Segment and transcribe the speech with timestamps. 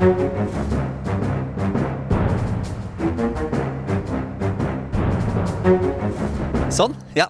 [0.00, 0.14] Sånn,
[7.12, 7.26] ja.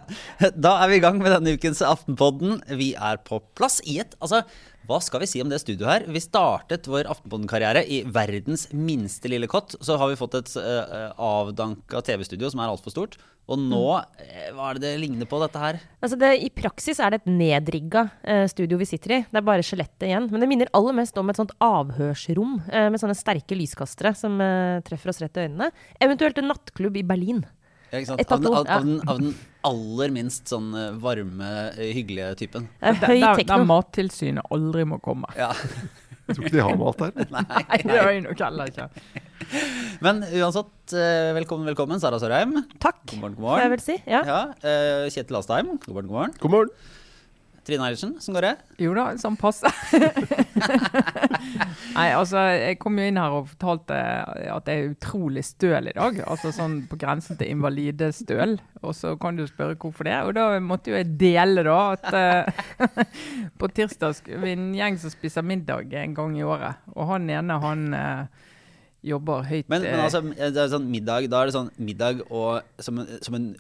[0.55, 2.61] Da er vi i gang med denne ukens Aftenpodden.
[2.79, 4.47] Vi er på plass i et Altså,
[4.91, 6.05] hva skal vi si om det studioet her?
[6.11, 9.77] Vi startet vår Aftenposten-karriere i verdens minste lille kott.
[9.79, 13.15] Så har vi fått et uh, avdanka TV-studio som er altfor stort.
[13.51, 15.79] Og nå, uh, hva er det det ligner på, dette her?
[16.03, 19.21] Altså det, I praksis er det et nedrigga uh, studio vi sitter i.
[19.31, 20.27] Det er bare skjelettet igjen.
[20.33, 24.43] Men det minner aller mest om et sånt avhørsrom uh, med sånne sterke lyskastere som
[24.87, 25.71] treffer oss rett i øynene.
[26.03, 27.45] Eventuelt en nattklubb i Berlin.
[27.91, 29.33] Ja, av, den, av, av, den, av, den,
[29.67, 32.69] aller minst sånn eh, varme, eh, hyggelige typen.
[32.79, 35.31] Da, da, da Mattilsynet aldri må komme.
[35.39, 35.51] Ja.
[36.31, 37.17] Jeg tror ikke de har mat her.
[37.35, 37.79] Nei, nei.
[37.83, 38.85] det har jeg nok heller ikke.
[40.07, 42.53] Men uansett, eh, velkommen, velkommen, Sara Sørheim.
[42.79, 43.65] Takk, god morgen, god morgen.
[43.65, 43.97] jeg vel si.
[44.07, 44.21] Ja.
[44.29, 44.39] Ja,
[45.11, 46.37] Kjetil Astheim, god morgen, god morgen.
[46.39, 47.00] God morgen.
[47.67, 48.53] Trine Eilertsen, hvordan går det?
[48.81, 49.69] Jo da, sånn passe.
[51.97, 53.99] Nei, altså, jeg kom jo inn her og fortalte
[54.55, 56.23] at jeg er utrolig støl i dag.
[56.25, 58.57] Altså sånn på grensen til invalidestøl.
[58.81, 60.17] Og så kan du spørre hvorfor det.
[60.25, 63.05] Og da måtte jo jeg dele, da, at uh,
[63.61, 66.81] på tirsdag vi en gjeng som spiser middag en gang i året.
[66.97, 68.47] Og han ene, han uh,
[69.05, 72.65] jobber høyt Men, men altså, det er sånn middag, da er det sånn middag og
[72.85, 73.53] som, som en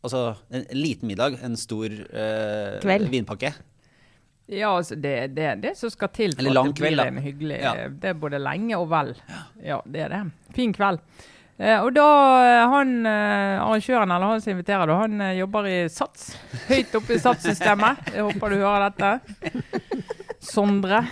[0.00, 3.52] Altså en, liten middag, en stor uh, vinpakke.
[4.50, 7.20] Ja, altså det er det, det, som skal til for at det blir kveld, en
[7.22, 7.74] hyggelig ja.
[7.86, 9.12] Det er både lenge og vel.
[9.62, 10.22] Ja, det er det.
[10.56, 10.98] Fin kveld.
[11.60, 12.06] Eh, og da
[12.40, 16.32] eh, han eh, arrangøren, eller han som inviterer, da, han eh, jobber i Sats.
[16.70, 18.00] Høyt oppe i Sats-systemet.
[18.14, 20.16] Jeg håper du hører dette.
[20.40, 21.02] Sondre.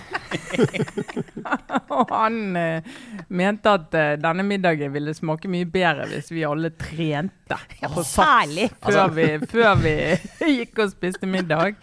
[1.93, 2.87] og han eh,
[3.29, 8.05] mente at eh, denne middagen ville smake mye bedre hvis vi alle trente ja, på
[8.05, 9.06] sats før, altså.
[9.12, 9.95] vi, før vi
[10.61, 11.77] gikk og spiste middag.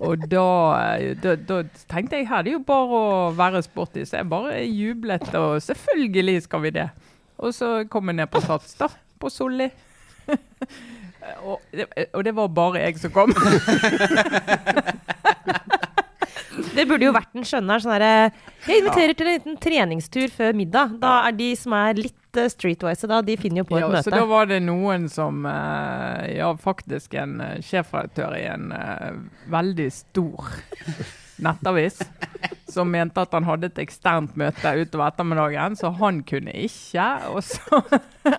[0.00, 0.46] Og da,
[0.94, 4.30] eh, da, da, tenkte jeg her det er jo bare å være sporty, så jeg
[4.30, 5.28] bare jublet.
[5.34, 6.88] Og selvfølgelig skal vi det.
[7.38, 8.88] Og så kom jeg ned på Sats, da.
[9.18, 9.68] På Solli.
[11.48, 11.60] og,
[12.12, 13.34] og det var bare jeg som kom.
[16.78, 18.12] Det burde jo vært en skjønner sånn herre
[18.68, 20.96] Jeg inviterer til en liten treningstur før middag.
[21.02, 23.92] Da er de som er litt uh, streetwise, da, de finner jo på et ja,
[23.92, 24.06] møte.
[24.06, 28.70] Så da var det noen som uh, Ja, faktisk en sjefredaktør i en
[29.50, 30.52] veldig stor
[31.44, 32.00] nettavis
[32.68, 37.06] som mente at han hadde et eksternt møte utover ettermiddagen, så han kunne ikke.
[37.32, 37.80] Og så,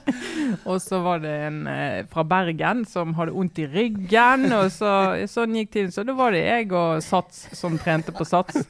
[0.70, 4.92] og så var det en eh, fra Bergen som hadde vondt i ryggen, og så,
[5.30, 5.96] sånn gikk tiden.
[5.96, 8.64] Så da var det jeg og Sats som trente på Sats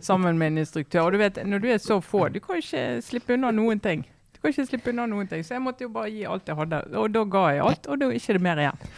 [0.00, 1.06] sammen med en instruktør.
[1.06, 4.06] Og du vet, når du er så få, du kan ikke slippe unna noen ting.
[4.32, 5.44] Du kan ikke slippe unna noen ting.
[5.44, 6.82] Så jeg måtte jo bare gi alt jeg hadde.
[6.98, 8.88] Og da ga jeg alt, og da er det ikke mer igjen.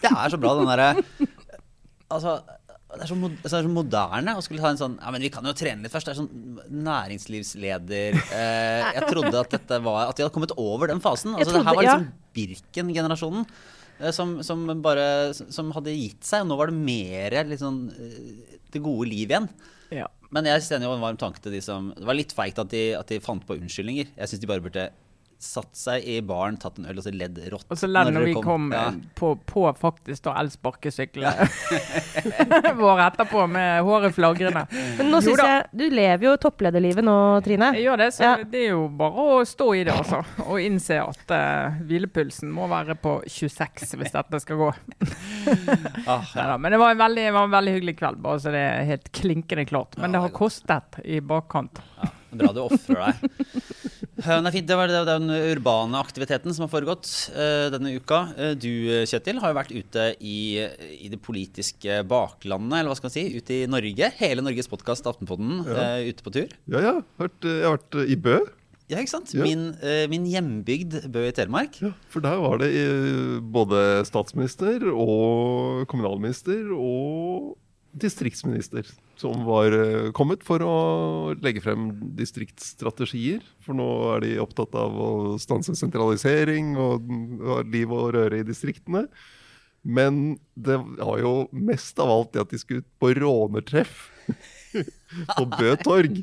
[0.00, 0.88] Det er så bra, den derre
[2.10, 2.40] Altså
[3.00, 5.30] det er, så, det er så moderne å skulle ta en sånn Ja, men vi
[5.32, 6.10] kan jo trene litt først.
[6.10, 10.92] Det er sånn næringslivsleder eh, Jeg trodde at dette var At de hadde kommet over
[10.92, 11.32] den fasen.
[11.32, 12.16] Altså, trodde, det her var liksom ja.
[12.36, 13.48] Birken-generasjonen.
[13.98, 15.06] Eh, som, som, bare
[15.38, 16.44] Som hadde gitt seg.
[16.44, 17.86] Og nå var det mer liksom,
[18.70, 19.48] det gode liv igjen.
[19.94, 20.06] Ja.
[20.30, 22.74] Men jeg sender jo en varm tanke til de som Det var litt feigt at,
[23.00, 24.12] at, de fant på unnskyldninger.
[24.14, 24.90] Jeg syns de bare burde
[25.40, 27.64] satt seg i baren, tatt en øl og så ledd rått.
[27.72, 28.82] Og så ledd når vi kom, kom ja.
[29.16, 32.72] på, på, faktisk da elsparkesyklene ja.
[32.82, 34.66] våre etterpå med håret flagrende.
[34.98, 37.70] Men nå syns jeg Du lever jo topplederlivet nå, Trine.
[37.78, 38.34] Jeg gjør det, så ja.
[38.52, 40.20] det er jo bare å stå i det, altså.
[40.44, 44.70] Og innse at uh, hvilepulsen må være på 26 hvis dette skal gå.
[46.10, 46.54] ah, ja.
[46.60, 49.12] Men det var, en veldig, var en veldig hyggelig kveld, bare så det er helt
[49.16, 49.96] klinkende klart.
[50.00, 51.80] Men det har kostet i bakkant.
[51.96, 53.30] Ja, bra du ofrer deg.
[54.20, 54.66] Det, fint.
[54.68, 58.20] det var den urbane aktiviteten som har foregått uh, denne uka.
[58.36, 60.60] Uh, du Kjetil har jo vært ute i,
[60.98, 64.12] i, det politiske baklandet, eller hva skal man si, ute i Norge.
[64.20, 65.86] Hele Norges podkast Aftenpodden ja.
[66.04, 66.52] ute på tur.
[66.68, 66.96] Ja, ja.
[67.00, 68.36] Jeg har vært i Bø.
[68.90, 69.32] Ja, ikke sant?
[69.32, 69.46] Ja.
[69.46, 69.70] Min,
[70.10, 71.78] min, hjembygd Bø i Telemark.
[71.80, 72.70] Ja, For der var det
[73.54, 77.54] både statsminister og kommunalminister og
[77.92, 78.86] distriktsminister
[79.20, 80.76] som var eh, kommet for å
[81.42, 83.42] legge frem distriktsstrategier.
[83.64, 85.10] For nå er de opptatt av å
[85.42, 87.10] stanse sentralisering og,
[87.68, 89.06] liv og røre i distriktene.
[89.82, 94.08] Men det var jo mest av alt det at de skulle ut på rånertreff
[95.36, 96.20] på Bø torg.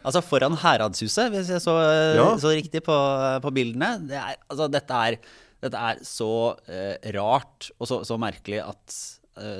[0.00, 1.76] altså foran Heradshuset, hvis jeg så,
[2.16, 2.30] ja.
[2.40, 2.96] så riktig på,
[3.44, 3.96] på bildene.
[4.08, 5.20] Det er, altså, dette, er,
[5.64, 8.96] dette er så uh, rart og så, så merkelig at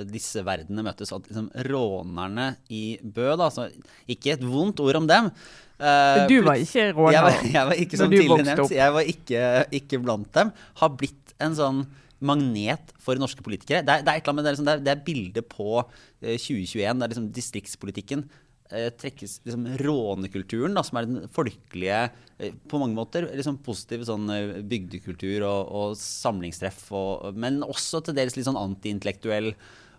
[0.09, 1.13] disse verdenene møtes.
[1.15, 3.69] At liksom, rånerne i Bø, da, så
[4.11, 7.83] ikke et vondt ord om dem uh, Du var ikke råner jeg var, jeg var
[7.83, 9.43] ikke som tidligere nevnt, jeg var ikke,
[9.81, 10.55] ikke, blant dem.
[10.81, 11.85] Har blitt en sånn
[12.25, 13.83] magnet for norske politikere.
[13.85, 15.89] Det er, det er, med, det er, liksom, det er bildet på uh,
[16.23, 16.79] 2021.
[16.79, 18.27] Det er liksom distriktspolitikken
[18.75, 22.01] eh, trekkes liksom rånekulturen, da, som er den folkelige
[22.39, 28.03] eh, På mange måter liksom positive sånn eh, bygdekultur og, og samlingstreff, og, men også
[28.05, 29.55] til dels litt sånn antiintellektuell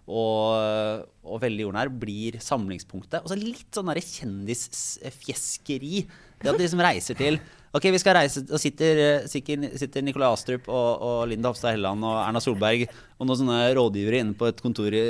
[0.06, 3.24] og, og veldig jordnær, blir samlingspunktet.
[3.24, 6.06] Og så litt sånn kjendisfjeskeri.
[6.42, 7.39] Det at de liksom reiser til
[7.75, 12.06] Ok, vi skal reise, og sitter, eh, sitter, Nikolai Astrup og, og Linda Hofstad Helleland
[12.07, 12.86] og Erna Solberg
[13.20, 15.04] og noen sånne rådgivere inne på et kontor i,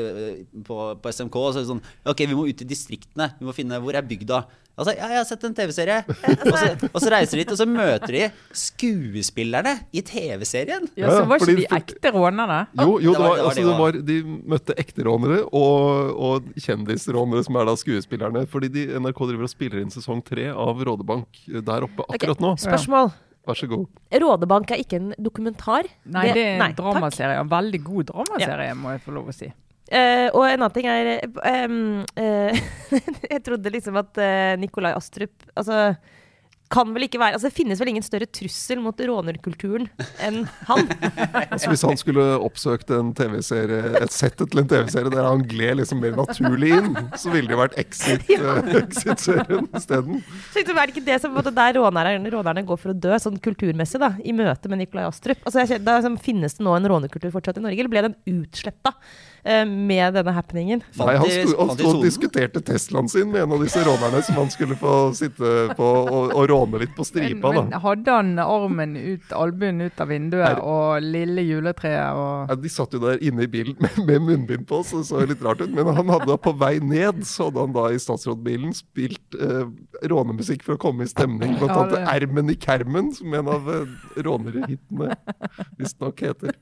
[0.68, 1.36] på, på SMK.
[1.42, 1.82] Og så er det sånn
[2.12, 3.32] Ok, vi må ut i distriktene.
[3.40, 4.44] Vi må finne Hvor er bygda?
[4.76, 6.02] Altså, ja, jeg har sett en TV-serie.
[6.06, 10.88] Og, så- og så reiser de dit, og så møter de skuespillerne i TV-serien.
[11.00, 12.58] Ja, så var ikke de ekte rånere?
[12.82, 14.18] Jo, jo det det var- var, det var altså, det var, de
[14.54, 18.46] møtte ekte rånere og, og kjendisrånere, som er da skuespillerne.
[18.52, 22.56] Fordi de, NRK driver og spiller inn sesong tre av Rådebank der oppe akkurat nå.
[22.60, 23.14] Spørsmål.
[23.46, 23.86] Vær så god.
[24.24, 25.90] Rådebank er ikke en dokumentar.
[26.10, 27.38] Nei, det er en nei, dramaserie.
[27.44, 29.52] En veldig god dramaserie, må jeg få lov å si.
[29.86, 31.08] Uh, og en annen ting er
[31.46, 31.76] em,
[32.18, 32.58] eh,
[33.36, 35.92] Jeg trodde liksom at uh, Nikolai Astrup Altså
[36.72, 39.88] kan vel ikke være Altså Det finnes vel ingen større trussel mot rånerkulturen
[40.24, 40.88] enn han?
[41.56, 45.80] Altså, hvis han skulle oppsøkt en TV-serie, et settet til en TV-serie der han gled
[45.80, 46.90] liksom mer naturlig inn,
[47.20, 50.24] så ville det vært Exit-serien Exit-serien isteden.
[50.52, 53.40] Så liksom, er det ikke det som der rånerne, rånerne går for å dø, sånn
[53.44, 55.44] kulturmessig, da, i møte med Nikolai Astrup?
[55.44, 58.18] Altså, jeg da, liksom, finnes det nå en rånekultur fortsatt i Norge, eller ble den
[58.36, 59.35] utsletta eh,
[59.66, 60.82] med denne happeningen?
[60.98, 64.40] Nei, han sto, han sto og diskuterte Teslaen sin med en av disse rånerne som
[64.40, 67.52] han skulle få sitte på og, og råne litt på Men, stripa.
[67.54, 67.82] men da.
[67.84, 72.72] hadde han armen ut, albuen ut av vinduet, Her, og lille juletreet og Ja, de
[72.74, 75.62] satt jo der inne i bilen med, med munnbind på, så det så litt rart
[75.62, 75.70] ut.
[75.76, 79.70] Men han hadde da på vei ned, så hadde han da i statsrådbilen spilt eh,
[80.10, 81.56] rånemusikk for å komme i stemning.
[81.62, 83.94] Blant annet ja, 'Ermen i kermen', som en av eh,
[84.26, 85.14] rånerhitene
[85.80, 86.56] visstnok heter.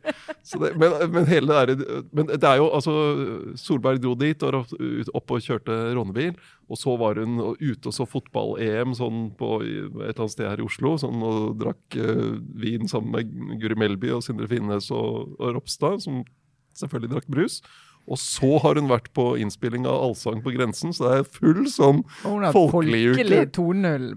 [0.43, 2.93] Så det, men, men hele det der, Men det er jo altså
[3.59, 4.73] Solberg dro dit og
[5.13, 6.35] opp og kjørte rånebil.
[6.71, 10.61] Og så var hun ute og så fotball-EM sånn på et eller annet sted her
[10.61, 10.95] i Oslo.
[11.01, 16.03] Sånn, og drakk uh, vin sammen med Guri Melby og Sindre Finnes og, og Ropstad,
[16.05, 16.23] som
[16.79, 17.59] selvfølgelig drakk brus.
[18.11, 21.61] Og så har hun vært på innspilling av Allsang på grensen, så det er full
[21.71, 23.21] sånn og Hun har Folkelig uke.
[23.21, 24.09] folkelig 2-0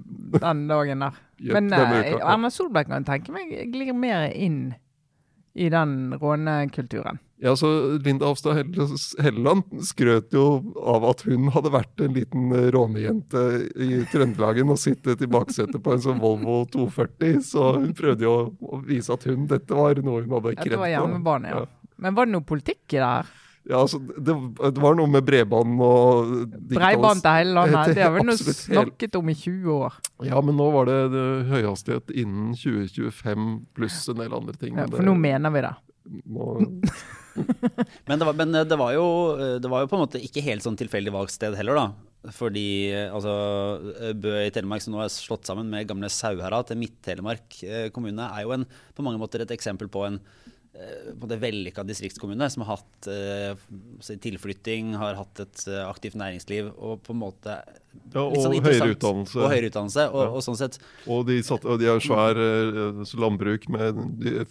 [0.42, 1.20] den dagen der.
[1.46, 2.16] Jep, Men eh.
[2.16, 4.74] Erna Solberg kan tenke meg glir mer inn
[5.56, 7.20] i den rånekulturen.
[7.38, 7.68] Ja, så
[8.00, 8.86] Linda Hofstad Helle-
[9.20, 10.44] Helleland skrøt jo
[10.80, 13.42] av at hun hadde vært en liten eh, rånejente
[13.76, 18.36] i Trøndelagen og sittet i baksetet på en sånn Volvo 240, så hun prøvde jo
[18.56, 20.70] å, vise at hun, dette var noe hun hadde krevd.
[20.70, 21.66] Ja, det var hjemmebane, ja.
[22.00, 23.34] Men var det noe politikk i det her?
[23.66, 26.28] Ja, altså, det, det var noe med bredbånd og
[26.70, 27.96] Bredbånd til hele landet?
[27.98, 29.96] Det har vi nå snakket om i 20 år.
[30.28, 34.78] Ja, men nå var det, det høyhastighet innen 2025 pluss en del andre ting.
[34.78, 35.74] Ja, for nå mener vi det.
[36.30, 36.46] nå,
[38.08, 39.06] Men, det var, men det, var jo,
[39.60, 41.86] det var jo på en måte ikke helt sånn tilfeldig valgsted heller, da.
[42.34, 43.32] Fordi eh, altså,
[44.18, 48.26] Bø i Telemark, som nå er slått sammen med gamle Sauherad til Midt-Telemark eh, kommune,
[48.26, 48.66] er jo en,
[48.96, 50.45] på mange måter et eksempel på en eh,
[51.20, 56.72] på det vellykka distriktskommune som har hatt eh, tilflytting, har hatt et eh, aktivt næringsliv
[56.76, 57.58] og på en måte
[58.12, 59.38] Ja, sånn interessant- høyere utdannelse.
[59.40, 60.30] Og høyere utdannelse, og, Ja.
[60.36, 64.02] og sånn sett og de, satt, og de har svær eh, landbruk med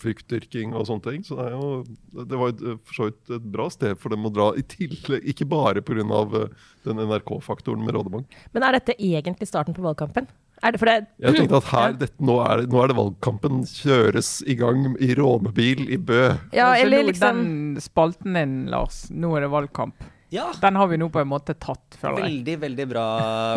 [0.01, 1.25] fruktdyrking og sånne ting.
[1.27, 4.25] Så det, er jo, det var eh, for så vidt et bra sted for dem
[4.25, 6.01] å dra, i tillegg, ikke bare pga.
[6.05, 6.47] Uh,
[6.85, 8.33] den NRK-faktoren med Rådebank.
[8.53, 10.27] Men er dette egentlig starten på valgkampen?
[10.63, 12.95] Er det, for det, Jeg tenkte at her, dette, nå, er, det- nå er det
[12.97, 16.23] valgkampen kjøres i gang i rånebil i Bø.
[16.55, 20.11] ja, eller liksom Den spalten din, Lars, nå er det valgkamp.
[20.33, 20.47] Ja!
[20.59, 22.31] Den har vi nå på en måte tatt, føler jeg.
[22.31, 23.03] Veldig, veldig bra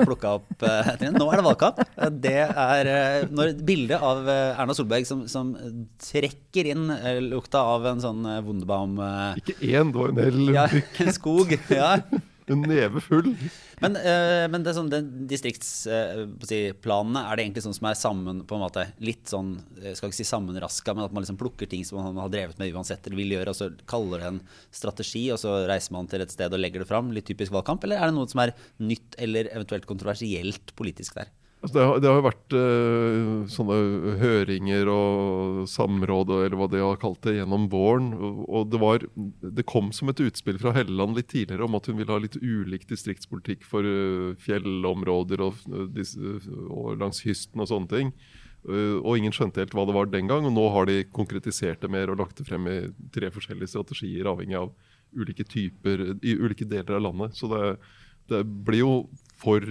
[0.05, 0.51] plukka opp.
[0.63, 1.15] eh, Trine.
[1.19, 1.81] Nå er det valgkamp.
[2.23, 5.55] Det er eh, når bildet av eh, Erna Solberg som, som
[6.05, 6.85] trekker inn
[7.31, 9.01] lukta av en sånn Wunderbaum
[9.41, 10.67] Ikke én, det var en hel ja,
[11.17, 11.57] skog.
[11.73, 11.97] Ja.
[12.55, 13.29] En neve full.
[13.83, 14.91] Men, eh, men det er sånn,
[15.31, 20.09] distriktsplanene, er det egentlig sånn som er sammen på en måte litt sånn Jeg skal
[20.11, 23.07] ikke si sammenraska, men at man liksom plukker ting som man har drevet med uansett
[23.07, 24.43] eller vil gjøre, og så kaller det en
[24.75, 27.13] strategi, og så reiser man til et sted og legger det fram?
[27.15, 27.85] Litt typisk valgkamp?
[27.87, 31.31] Eller er det noe som er nytt eller eventuelt kontroversielt politisk der?
[31.59, 33.77] Altså det, har, det har vært uh, sånne
[34.21, 38.13] høringer og samråd eller hva de har kalt det gjennom våren.
[38.47, 39.03] Og, det, var,
[39.43, 42.39] det kom som et utspill fra Helleland litt tidligere om at hun ville ha litt
[42.39, 48.15] ulik distriktspolitikk for uh, fjellområder og, eh, og langs kysten og sånne ting.
[48.63, 50.47] Uh, og ingen skjønte helt hva det var den gang.
[50.47, 54.31] Og nå har de konkretisert det mer og lagt det frem i tre forskjellige strategier
[54.31, 54.71] avhengig av
[55.19, 57.35] ulike typer i ulike deler av landet.
[57.35, 57.79] Så det,
[58.31, 58.99] det blir jo
[59.43, 59.65] for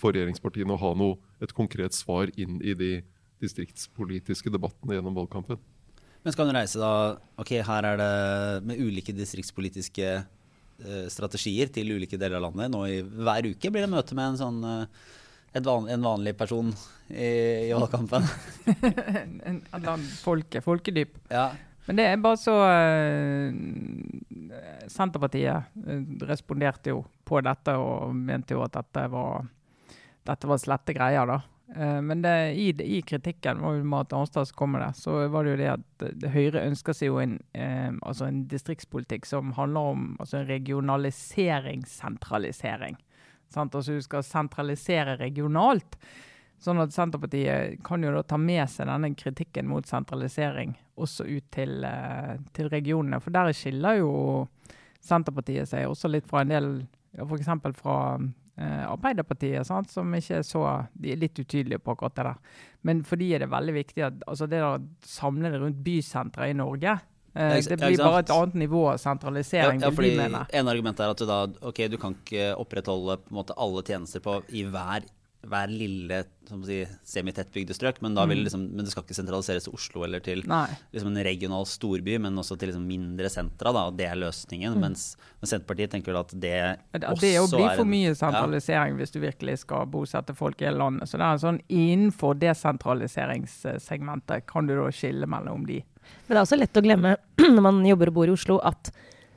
[0.00, 2.90] for regjeringspartiene å ha noe, et konkret svar inn i de
[3.40, 5.60] distriktspolitiske debattene gjennom valgkampen.
[6.20, 6.92] Men skal hun reise da
[7.40, 8.10] Ok, her er det
[8.68, 12.72] med ulike distriktspolitiske eh, strategier til ulike deler av landet.
[12.74, 15.08] Nå i, hver uke blir det møte med en sånn eh,
[15.56, 16.68] et van, en vanlig person
[17.08, 18.28] i, i valgkampen.
[19.20, 21.16] En, en, en folke, folkedyp.
[21.32, 21.48] Ja.
[21.90, 23.50] Men det er bare så uh,
[24.86, 29.48] Senterpartiet eh, responderte jo på dette og mente jo at dette var,
[30.26, 31.40] dette var slette greier, da.
[31.74, 35.26] Eh, men det, i, i kritikken var jo Marit Arnstad som kom med det, så
[35.34, 39.54] var det jo det at Høyre ønsker seg jo en, eh, altså en distriktspolitikk som
[39.58, 42.98] handler om altså en regionalisering, sentralisering.
[43.58, 45.98] Altså du skal sentralisere regionalt.
[46.60, 51.46] Sånn at Senterpartiet kan jo da ta med seg denne kritikken mot sentralisering også ut
[51.54, 53.20] til, eh, til regionene.
[53.24, 54.10] For der skiller jo
[55.00, 56.66] Senterpartiet seg også litt fra en del,
[57.16, 57.48] f.eks.
[57.78, 57.96] fra
[58.60, 59.88] eh, Arbeiderpartiet, sant?
[59.88, 62.58] som ikke er så De er litt utydelige på akkurat det der.
[62.82, 66.50] Men for de er det veldig viktig at altså det å samle det rundt bysentre
[66.50, 70.12] i Norge eh, Det blir bare et annet nivå av sentralisering, Ja, ja, fordi.
[70.60, 71.40] En argument er at du da
[71.72, 75.08] Ok, du kan ikke opprettholde måte alle tjenester på, i hver,
[75.46, 76.24] hver lille
[76.66, 80.20] si, semitettbygde strøk, men, da vil liksom, men det skal ikke sentraliseres til Oslo eller
[80.20, 83.72] til liksom en regional storby, men også til liksom mindre sentra.
[83.72, 84.76] Da, og det er løsningen.
[84.82, 86.52] Mens, mens Senterpartiet tenker at det
[86.92, 88.14] At også det å bli er for en- mye Ja.
[88.14, 91.08] sentralisering hvis du virkelig skal bosette folk i hele landet.
[91.08, 92.34] Så det er sånn innenfor
[93.30, 95.80] desentraliseringssegmentet kan du da skille mellom de.
[96.28, 97.16] Men det er også lett å glemme
[97.54, 98.90] når man jobber og bor i Oslo, at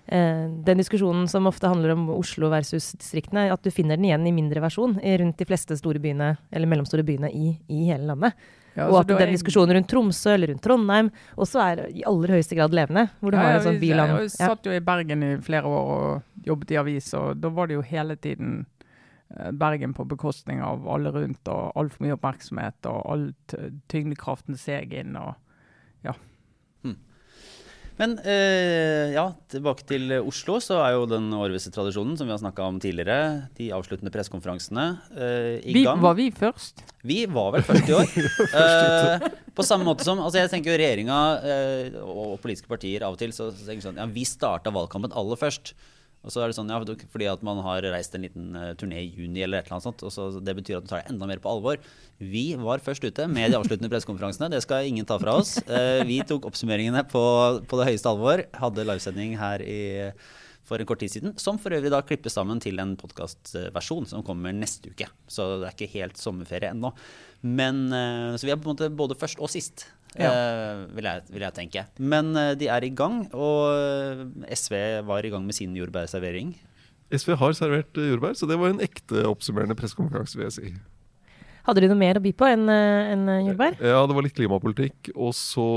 [0.05, 4.33] den diskusjonen som ofte handler om Oslo versus distriktene, at du finner den igjen i
[4.35, 8.35] mindre versjon rundt de fleste store byene, eller mellomstore byene i, i hele landet.
[8.75, 12.57] Ja, og at den diskusjonen rundt Tromsø eller rundt Trondheim også er i aller høyeste
[12.57, 13.05] grad levende.
[13.21, 14.15] Hvor du Ja, har en sånn byland.
[14.25, 17.69] Jeg satt jo i Bergen i flere år og jobbet i avis, og da var
[17.69, 18.65] det jo hele tiden
[19.37, 23.55] eh, Bergen på bekostning av alle rundt, og altfor mye oppmerksomhet, og alt
[23.93, 25.15] tyngdekraften seg inn.
[25.15, 25.35] og
[27.99, 32.41] Men eh, ja, tilbake til Oslo, så er jo den årvisse tradisjonen som vi har
[32.41, 36.01] snakka om tidligere, de avsluttende pressekonferansene, eh, i Vi, gang.
[36.01, 36.81] var vi først?
[37.05, 38.09] Vi var vel først i år.
[38.63, 43.13] Eh, på samme måte som altså Jeg tenker jo regjeringa eh, og politiske partier av
[43.15, 45.73] og til så, så tenker sånn Ja, vi starta valgkampen aller først.
[46.23, 46.79] Og så er det sånn, ja,
[47.11, 49.87] fordi at man har reist en liten uh, turné i juni eller et eller annet
[49.89, 50.03] sånt.
[50.07, 51.81] Og så det betyr at man tar det enda mer på alvor.
[52.23, 54.51] Vi var først ute med de avsluttende pressekonferansene.
[54.53, 55.57] Det skal ingen ta fra oss.
[55.67, 57.25] Eh, vi tok oppsummeringene på,
[57.67, 58.45] på det høyeste alvor.
[58.55, 59.81] Hadde livesending her i
[60.63, 64.23] for en kort tid siden, som for øvrig da klippes sammen til en podkastversjon som
[64.23, 65.09] kommer neste uke.
[65.27, 66.93] Så det er ikke helt sommerferie ennå.
[67.43, 70.29] Men, eh, så vi er på en måte både først og sist, Ja.
[70.93, 71.85] vil, jeg, vil jeg tenke.
[71.97, 74.75] Men eh, de er i gang, og eh, SV
[75.07, 76.53] var i gang med sin jordbærservering.
[77.13, 80.73] SV har servert eh, jordbær, så det var en ekte oppsummerende pressekonferanse, vil jeg si.
[81.63, 83.77] Hadde de noe mer å by på enn en eh, jordbær?
[83.79, 85.67] Ja, det var litt klimapolitikk, og så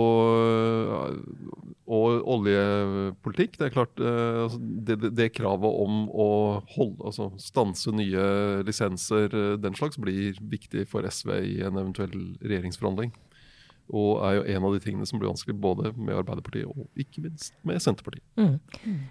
[1.86, 3.54] Og oljepolitikk.
[3.60, 6.30] Det er klart, øh, altså, det, det, det kravet om å
[6.74, 8.24] holde, altså stanse nye
[8.66, 9.30] lisenser,
[9.62, 13.14] den slags, blir viktig for SV i en eventuell regjeringsforhandling.
[13.94, 17.22] Og er jo en av de tingene som blir vanskelig både med Arbeiderpartiet og ikke
[17.22, 18.24] minst med Senterpartiet.
[18.34, 18.58] Mm.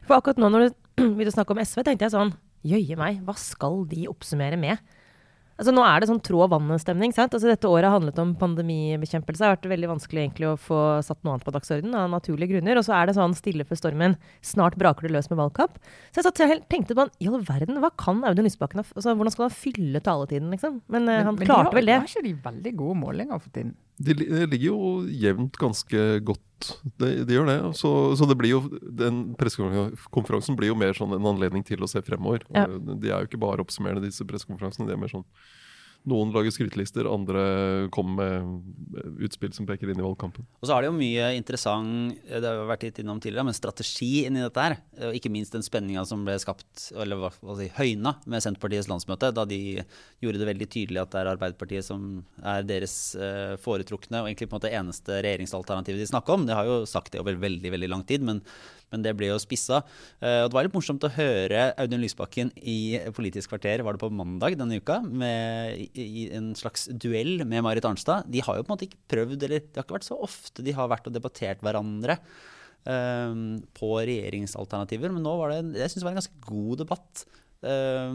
[0.07, 0.83] For akkurat nå når du
[1.15, 4.81] begynte å snakke om SV, tenkte jeg sånn Jøye meg, hva skal de oppsummere med?
[5.55, 7.13] Altså Nå er det sånn trå vannet-stemning.
[7.15, 7.35] sant?
[7.35, 9.39] Altså Dette året har handlet om pandemibekjempelse.
[9.39, 12.57] Det har vært veldig vanskelig egentlig å få satt noe annet på dagsordenen av naturlige
[12.57, 12.81] grunner.
[12.81, 14.17] Og så er det sånn stille før stormen.
[14.43, 15.79] Snart braker det løs med valgkamp.
[16.11, 19.35] Så jeg satt og tenkte på i all verden, hva kan Audun Lysbakken altså, Hvordan
[19.37, 20.81] skal han fylle taletiden, liksom?
[20.91, 21.99] Men, men han men klarte de har, vel det.
[22.03, 23.75] Har ikke de veldig gode målinger for tiden?
[23.97, 26.41] De li- ligger jo jevnt ganske godt.
[26.99, 27.57] De, de gjør det.
[27.79, 31.87] Så, så det blir jo, den pressekonferansen blir jo mer sånn en anledning til å
[31.89, 32.43] se fremover.
[32.55, 32.65] Ja.
[32.67, 34.87] De er jo ikke bare oppsummerende, disse pressekonferansene.
[34.89, 35.23] De er mer sånn
[36.05, 37.43] Noen lager skrytelister, andre
[37.93, 40.45] kommer med utspill som peker inn i valgkampen.
[40.61, 43.47] Og så har det jo mye interessant eh, det har vi vært litt innom tidligere,
[43.47, 44.77] men strategi inni dette her.
[45.07, 48.89] Og ikke minst den spenninga som ble skapt, eller hva skal si, høyna med Senterpartiets
[48.91, 49.59] landsmøte, da de
[50.23, 52.07] gjorde det veldig tydelig at det er Arbeiderpartiet som
[52.45, 56.45] er deres eh, foretrukne og egentlig på en måte eneste regjeringsalternativet de snakker om.
[56.45, 58.43] De har jo sagt det over veldig, veldig lang tid, men,
[58.93, 59.81] men det ble jo spissa.
[60.21, 64.03] Eh, og det var litt morsomt å høre Audun Lysbakken i Politisk kvarter, var det
[64.03, 68.27] på mandag denne uka, med, i, en slags duell med Marit Arnstad.
[68.31, 70.65] De har jo på en måte ikke prøvd, eller det har ikke vært så ofte
[70.65, 73.39] de har vært og debattert hverandre eh,
[73.79, 77.25] på regjeringsalternativer, men nå var det, jeg synes det var en ganske god debatt.
[77.65, 78.13] Eh,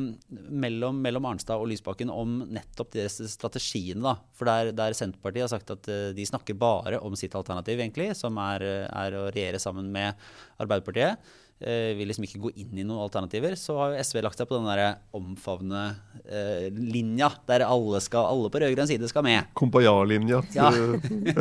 [0.65, 4.01] mellom, mellom Arnstad og Lysbakken om nettopp disse strategiene.
[4.07, 4.15] Da.
[4.39, 8.13] For der, der Senterpartiet har sagt at eh, de snakker bare om sitt alternativ, egentlig,
[8.19, 10.15] som er, er å regjere sammen med
[10.63, 11.19] Arbeiderpartiet.
[11.61, 13.53] eh, vil liksom ikke gå inn i noen alternativer.
[13.61, 15.83] Så har SV lagt seg på den der omfavnende
[16.25, 19.51] eh, linja, der alle, skal, alle på rød-grønn side skal med.
[19.61, 20.71] Kumbaya-linja til Ja.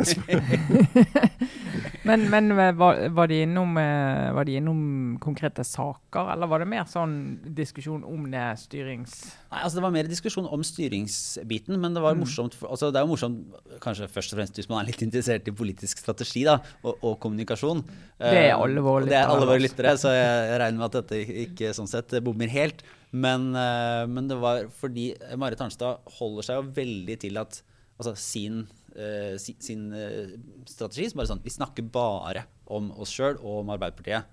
[0.04, 0.20] SV.
[2.10, 4.80] Men, men eh, var, var, de innom, eh, var, de innom,
[5.22, 7.14] konkrete saker, eller var det mer sånn
[7.56, 9.16] diskusjon om det styrings...
[9.50, 12.20] Nei, altså Det var mer diskusjon om styringsbiten, men det var Mm.
[12.24, 15.48] morsomt altså Det er jo morsomt kanskje først og fremst hvis man er litt interessert
[15.48, 17.82] i politisk strategi da, og, og kommunikasjon.
[18.18, 19.10] Det er Eh, alle våre lyttere.
[19.10, 19.66] Det er alle våre altså.
[19.68, 22.82] lyttere, så jeg, jeg regner med at dette ikke sånn sett bommer helt.
[23.10, 27.62] Men, eh, men det var fordi Marit Arnstad holder seg jo veldig til at
[28.00, 28.62] altså sin,
[28.96, 30.34] eh, si, sin uh,
[30.68, 34.28] strategi Som bare sånn Vi snakker bare om oss sjøl og om Arbeiderpartiet.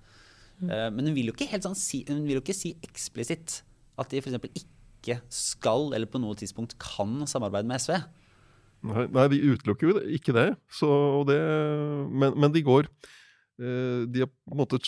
[0.62, 3.60] Eh, men hun vil jo ikke helt sånn si, hun vil jo ikke si eksplisitt
[3.98, 4.38] at de f.eks.
[4.58, 7.94] ikke skal eller på noe tidspunkt kan samarbeide med SV.
[8.88, 10.48] Nei, nei, de utelukker jo ikke det.
[10.70, 10.88] Så,
[11.20, 11.38] og det
[12.10, 14.82] men, men de går eh, De har på en måte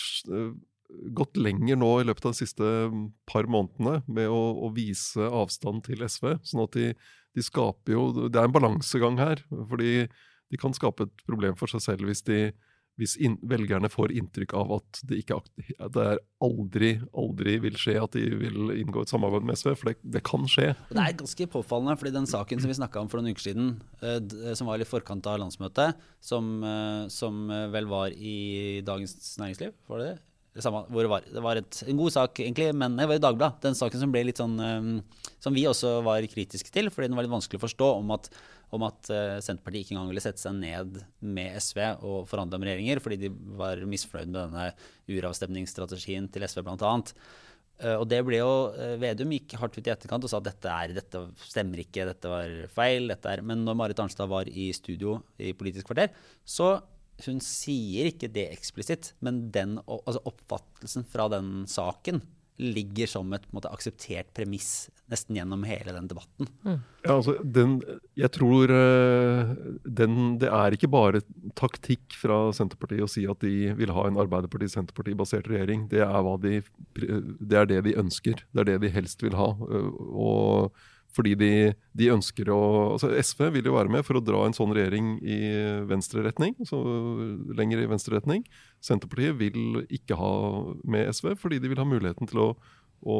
[1.15, 5.23] gått lenger nå i løpet av de siste mm, par månedene med å, å vise
[5.23, 6.33] avstand til SV.
[6.47, 6.91] Sånn at de,
[7.35, 9.43] de skaper jo Det er en balansegang her.
[9.49, 10.07] Fordi
[10.51, 12.51] de kan skape et problem for seg selv hvis de
[12.99, 15.39] hvis in, velgerne får inntrykk av at det, ikke,
[15.81, 16.07] at det
[16.43, 20.21] aldri, aldri vil skje at de vil inngå et samarbeid med SV, for det, det
[20.27, 20.67] kan skje.
[20.91, 23.71] Det er ganske påfallende, fordi den saken som vi snakka om for noen uker siden,
[24.03, 28.35] eh, som var i forkant av landsmøtet, som, eh, som eh, vel var i
[28.85, 30.17] Dagens Næringsliv, var det det?
[30.59, 33.61] Samme, det, var, det var et, en god sak, egentlig, men det var i Dagbladet.
[33.63, 34.89] Den saken som ble litt sånn eh,
[35.39, 38.27] Som vi også var kritiske til, fordi den var litt vanskelig å forstå, om at,
[38.75, 42.67] om at eh, Senterpartiet ikke engang ville sette seg ned med SV og forhandle om
[42.67, 43.31] regjeringer, fordi de
[43.61, 44.67] var misfornøyd med denne
[45.15, 47.15] uravstemningsstrategien til SV, blant annet.
[47.79, 50.51] Eh, Og det ble jo eh, Vedum gikk hardt ut i etterkant og sa at
[50.51, 53.07] dette, er, dette stemmer ikke, dette var feil.
[53.15, 53.41] Dette er.
[53.41, 56.11] Men når Marit Arnstad var i studio i Politisk kvarter,
[56.43, 56.75] så
[57.29, 62.21] hun sier ikke det eksplisitt, men den, altså oppfattelsen fra den saken
[62.61, 66.49] ligger som et på en måte, akseptert premiss nesten gjennom hele den debatten.
[67.01, 67.79] Ja, altså, den,
[68.19, 71.23] jeg tror eh, den, det er ikke bare
[71.57, 75.87] taktikk fra Senterpartiet å si at de vil ha en Arbeiderparti-Senterparti-basert regjering.
[75.89, 76.61] Det er, hva de,
[77.01, 78.45] det er det de ønsker.
[78.51, 79.51] Det er det de helst vil ha.
[79.71, 80.77] eh, Og
[81.15, 81.51] fordi de,
[81.97, 82.59] de ønsker å
[82.93, 85.39] altså SV vil jo være med for å dra en sånn regjering i
[85.89, 86.55] venstre retning.
[86.67, 86.79] Så
[87.57, 88.45] lenger i venstre retning.
[88.83, 90.33] Senterpartiet vil ikke ha
[90.83, 92.51] med SV fordi de vil ha muligheten til å
[93.01, 93.17] å,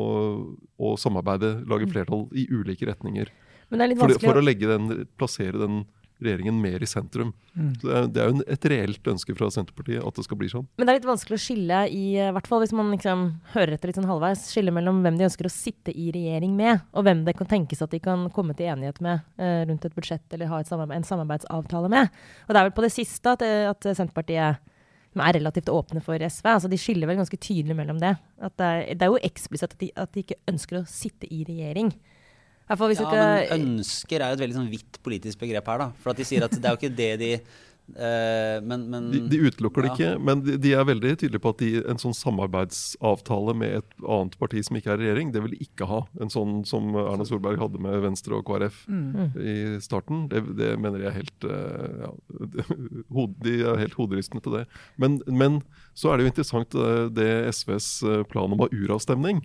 [0.78, 3.32] å samarbeide, lage flertall i ulike retninger.
[3.72, 5.82] Men det er litt For, for å den, plassere den
[6.22, 7.34] regjeringen mer i sentrum.
[7.82, 10.40] Så det, er, det er jo en, et reelt ønske fra Senterpartiet at det skal
[10.40, 10.68] bli sånn.
[10.78, 13.76] Men det er litt vanskelig å skille i eh, hvert fall hvis man liksom hører
[13.76, 17.08] etter litt sånn halvveis, skille mellom hvem de ønsker å sitte i regjering med, og
[17.08, 20.38] hvem det kan tenkes at de kan komme til enighet med eh, rundt et budsjett
[20.38, 22.22] eller ha et samarbeid, en samarbeidsavtale med.
[22.48, 24.68] Og det er vel på det siste at, eh, at Senterpartiet
[25.20, 26.48] er relativt åpne for SV.
[26.48, 28.16] altså De skiller vel ganske tydelig mellom det.
[28.40, 31.28] At det, er, det er jo eksplisitt at de, at de ikke ønsker å sitte
[31.28, 31.92] i regjering.
[32.80, 35.84] Fall hvis Ja, ikke, men ønsker er jo et veldig sånn vidt politisk begrep her,
[35.86, 35.92] da.
[36.04, 37.34] For at de sier at det er jo ikke det de
[37.92, 39.96] Uh, Men, men De, de utelukker det ja.
[39.96, 43.96] ikke, men de, de er veldig tydelige på at de, en sånn samarbeidsavtale med et
[44.06, 46.02] annet parti som ikke er i regjering, det vil de ikke ha.
[46.24, 48.86] En sånn som Erna Solberg hadde med Venstre og KrF
[49.42, 50.28] i starten.
[50.32, 52.14] Det, det mener jeg er helt uh, ja,
[53.46, 54.66] De er helt hoderystende til det.
[55.02, 55.60] Men, men
[55.98, 59.42] så er det jo interessant eh, det SVs eh, plan om å ha uravstemning.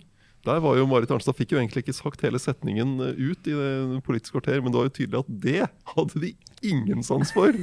[0.47, 3.55] Der var jo Marit Arnstad fikk jo egentlig ikke sagt hele setningen eh, ut i
[3.55, 5.61] det politiske kvarter, men det var jo tydelig at det
[5.93, 6.33] hadde de
[6.65, 7.51] ingen sans for.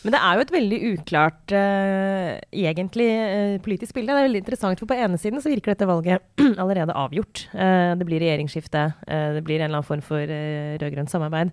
[0.00, 4.14] Men det er jo et veldig uklart uh, egentlig uh, politisk bilde.
[4.14, 6.24] Det er veldig interessant, for på ene siden så virker dette valget
[6.62, 7.42] allerede avgjort.
[7.52, 11.52] Uh, det blir regjeringsskifte, det blir en eller annen form for uh, rød-grønt samarbeid.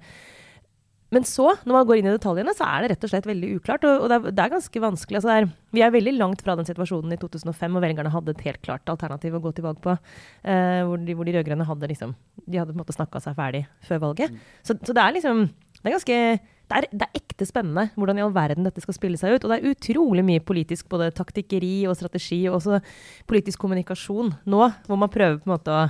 [1.15, 3.51] Men så, når man går inn i detaljene, så er det rett og slett veldig
[3.61, 3.85] uklart.
[3.87, 5.19] Og, og det, er, det er ganske vanskelig.
[5.21, 8.43] Altså er, vi er veldig langt fra den situasjonen i 2005 hvor velgerne hadde et
[8.49, 9.95] helt klart alternativ å gå til valg på.
[10.43, 12.11] eh, hvor, de, hvor de rød-grønne hadde liksom
[12.43, 14.35] De hadde på en måte snakka seg ferdig før valget.
[14.67, 16.19] Så, så det er liksom Det er ganske
[16.67, 19.45] det er, det er ekte spennende hvordan i all verden dette skal spille seg ut.
[19.45, 22.81] Og det er utrolig mye politisk både taktikkeri og strategi, og også
[23.29, 25.85] politisk kommunikasjon nå, hvor man prøver på en måte å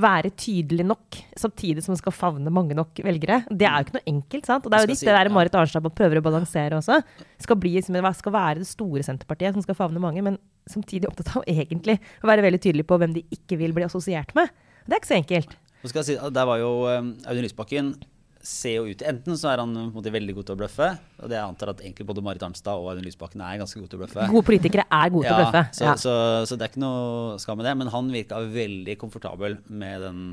[0.00, 3.42] være tydelig nok, samtidig som man skal favne mange nok velgere.
[3.50, 4.64] Det er jo ikke noe enkelt, sant?
[4.64, 5.34] Og det er jo litt si, det der ja.
[5.34, 7.00] Marit Arnstad prøver å balansere også.
[7.42, 10.38] Skal, bli, skal være det store Senterpartiet som skal favne mange, men
[10.70, 14.32] samtidig opptatt av egentlig å være veldig tydelig på hvem de ikke vil bli assosiert
[14.38, 14.52] med.
[14.86, 15.58] Det er ikke så enkelt.
[15.82, 17.94] Si, Der var jo um, Audun Lysbakken
[18.42, 20.88] ser jo ut Enten så er han måte veldig god til å bløffe,
[21.22, 23.92] og det jeg antar at egentlig både Marit Arnstad og Audun Lysbakken er ganske gode
[23.92, 24.26] til å bløffe.
[24.32, 25.62] Gode politikere er gode til å bløffe.
[25.78, 25.92] Så, Ja.
[26.00, 26.14] så,
[26.50, 27.76] så det er ikke noe skam med det.
[27.78, 30.24] Men han virka veldig komfortabel med den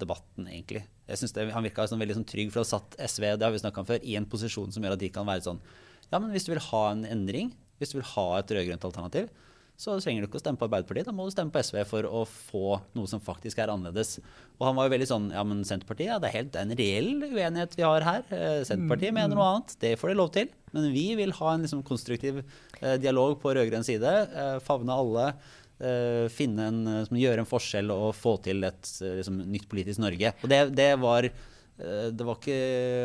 [0.00, 0.86] debatten, egentlig.
[1.10, 3.46] Jeg synes det, Han virka sånn veldig sånn trygg, for å ha satt SV det
[3.46, 5.60] har vi om før, i en posisjon som gjør at de kan være sånn
[6.10, 9.28] Ja, men hvis du vil ha en endring, hvis du vil ha et rød-grønt alternativ,
[9.80, 11.06] så trenger du ikke å stemme på Arbeiderpartiet.
[11.08, 14.18] Da må du stemme på SV for å få noe som faktisk er annerledes.
[14.58, 17.14] Og han var jo veldig sånn Ja, men Senterpartiet, ja, det er helt en reell
[17.30, 18.26] uenighet vi har her.
[18.28, 19.72] Eh, Senterpartiet mener noe annet.
[19.80, 20.50] Det får de lov til.
[20.76, 24.12] Men vi vil ha en liksom, konstruktiv eh, dialog på rød-grønn side.
[24.28, 25.30] Eh, favne alle.
[25.80, 26.82] eh, finne en,
[27.16, 30.34] gjøre en forskjell og få til et liksom, nytt politisk Norge.
[30.44, 31.30] Og det, det var
[32.12, 32.56] det var ikke,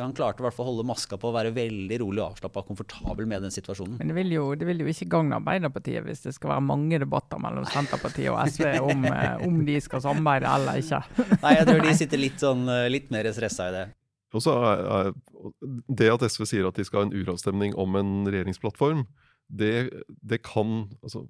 [0.02, 2.64] han klarte i hvert fall å holde maska på å være veldig rolig og avslappa
[2.64, 3.98] og komfortabel med den situasjonen.
[4.00, 7.00] Men det vil, jo, det vil jo ikke gagne Arbeiderpartiet hvis det skal være mange
[7.02, 11.02] debatter mellom Senterpartiet og SV om, eh, om de skal samarbeide eller ikke.
[11.46, 13.86] Nei, jeg tror de sitter litt, sånn, eh, litt mer stressa i det.
[14.36, 15.14] Også er
[15.88, 19.06] Det at SV sier at de skal ha en uravstemning om en regjeringsplattform,
[19.48, 19.90] det,
[20.26, 21.28] det kan altså,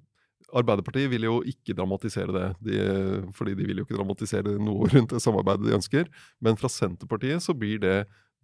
[0.54, 2.76] Arbeiderpartiet vil jo ikke dramatisere det, de,
[3.34, 6.10] fordi de vil jo ikke dramatisere noe rundt det samarbeidet de ønsker.
[6.40, 7.96] Men fra Senterpartiet så blir det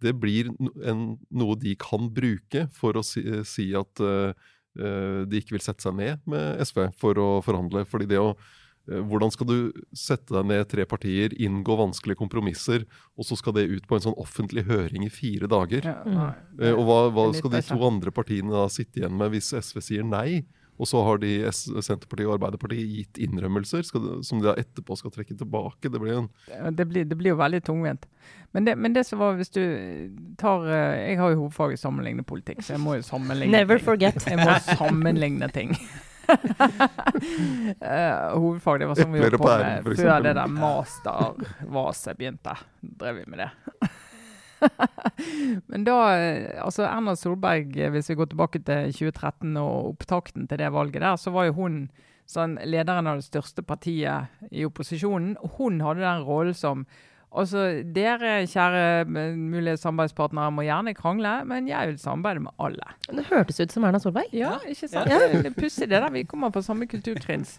[0.03, 0.49] det blir
[0.83, 4.33] en, noe de kan bruke for å si, si at eh,
[5.29, 7.85] de ikke vil sette seg ned med SV for å forhandle.
[7.87, 9.55] fordi det å eh, hvordan skal du
[9.95, 12.83] sette deg ned tre partier, inngå vanskelige kompromisser,
[13.15, 15.87] og så skal det ut på en sånn offentlig høring i fire dager?
[15.87, 19.31] Ja, nei, Eh, Og hva, hva skal de to andre partiene da sitte igjen med
[19.37, 20.43] hvis SV sier nei?
[20.81, 25.35] Og så har de Senterpartiet og Arbeiderpartiet gitt innrømmelser skal, som de etterpå skal trekke
[25.37, 25.91] tilbake.
[25.93, 26.29] Det blir en
[26.73, 28.07] det blir, det blir jo veldig tungvint.
[28.53, 29.61] Men det, men det som var, hvis du
[30.37, 33.77] tar eh, Jeg har jo hovedfag i sammenlignende politikk, så jeg må jo sammenligne Never
[33.77, 33.85] ting.
[33.85, 34.25] forget.
[34.29, 35.77] Jeg må sammenligne ting.
[37.83, 42.55] Eh, hovedfag, det var sånn vi gjorde holdt på med før det der mastervaset begynte.
[42.81, 43.49] Drev vi med det.
[45.69, 45.97] Men da,
[46.63, 51.19] altså Erna Solberg, hvis vi går tilbake til 2013 og opptakten til det valget der,
[51.19, 51.79] så var jo hun
[52.29, 55.35] sånn, lederen av det største partiet i opposisjonen.
[55.57, 56.85] Hun hadde den rollen som
[57.33, 57.61] Altså,
[57.95, 62.91] dere kjære mulige samarbeidspartnere må gjerne krangle, men jeg vil samarbeide med alle.
[63.09, 64.29] Det hørtes ut som Erna Solberg.
[64.37, 65.09] Ja, ikke sant?
[65.09, 65.17] Ja.
[65.31, 66.11] Det er pussig det der.
[66.13, 67.55] Vi kommer fra samme kulturkrins.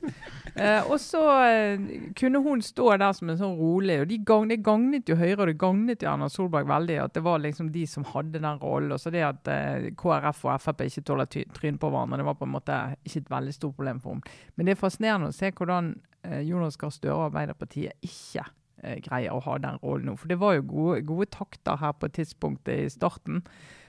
[0.54, 1.80] Eh, og så eh,
[2.14, 5.40] kunne hun stå der som en sånn rolig og de gang, Det gagnet jo Høyre
[5.42, 8.60] og det gagnet jo Erna Solberg veldig at det var liksom de som hadde den
[8.62, 8.94] rollen.
[8.94, 12.38] Og så det at eh, KrF og Frp ikke tåler tryn på hverandre, det var
[12.38, 14.42] på en måte ikke et veldig stort problem for henne.
[14.54, 18.46] Men det er fascinerende å se hvordan eh, Jonas Gahr Støre og Arbeiderpartiet ikke
[18.84, 20.16] eh, greier å ha den rollen nå.
[20.20, 23.42] For det var jo gode, gode takter her på tidspunktet i starten.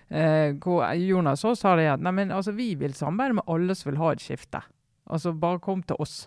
[0.10, 3.76] Eh, hvor Jonas også sa det at nei, men, altså, vi vil samarbeide med alle
[3.78, 4.62] som vil ha et skifte.
[5.06, 6.26] Altså Bare kom til oss.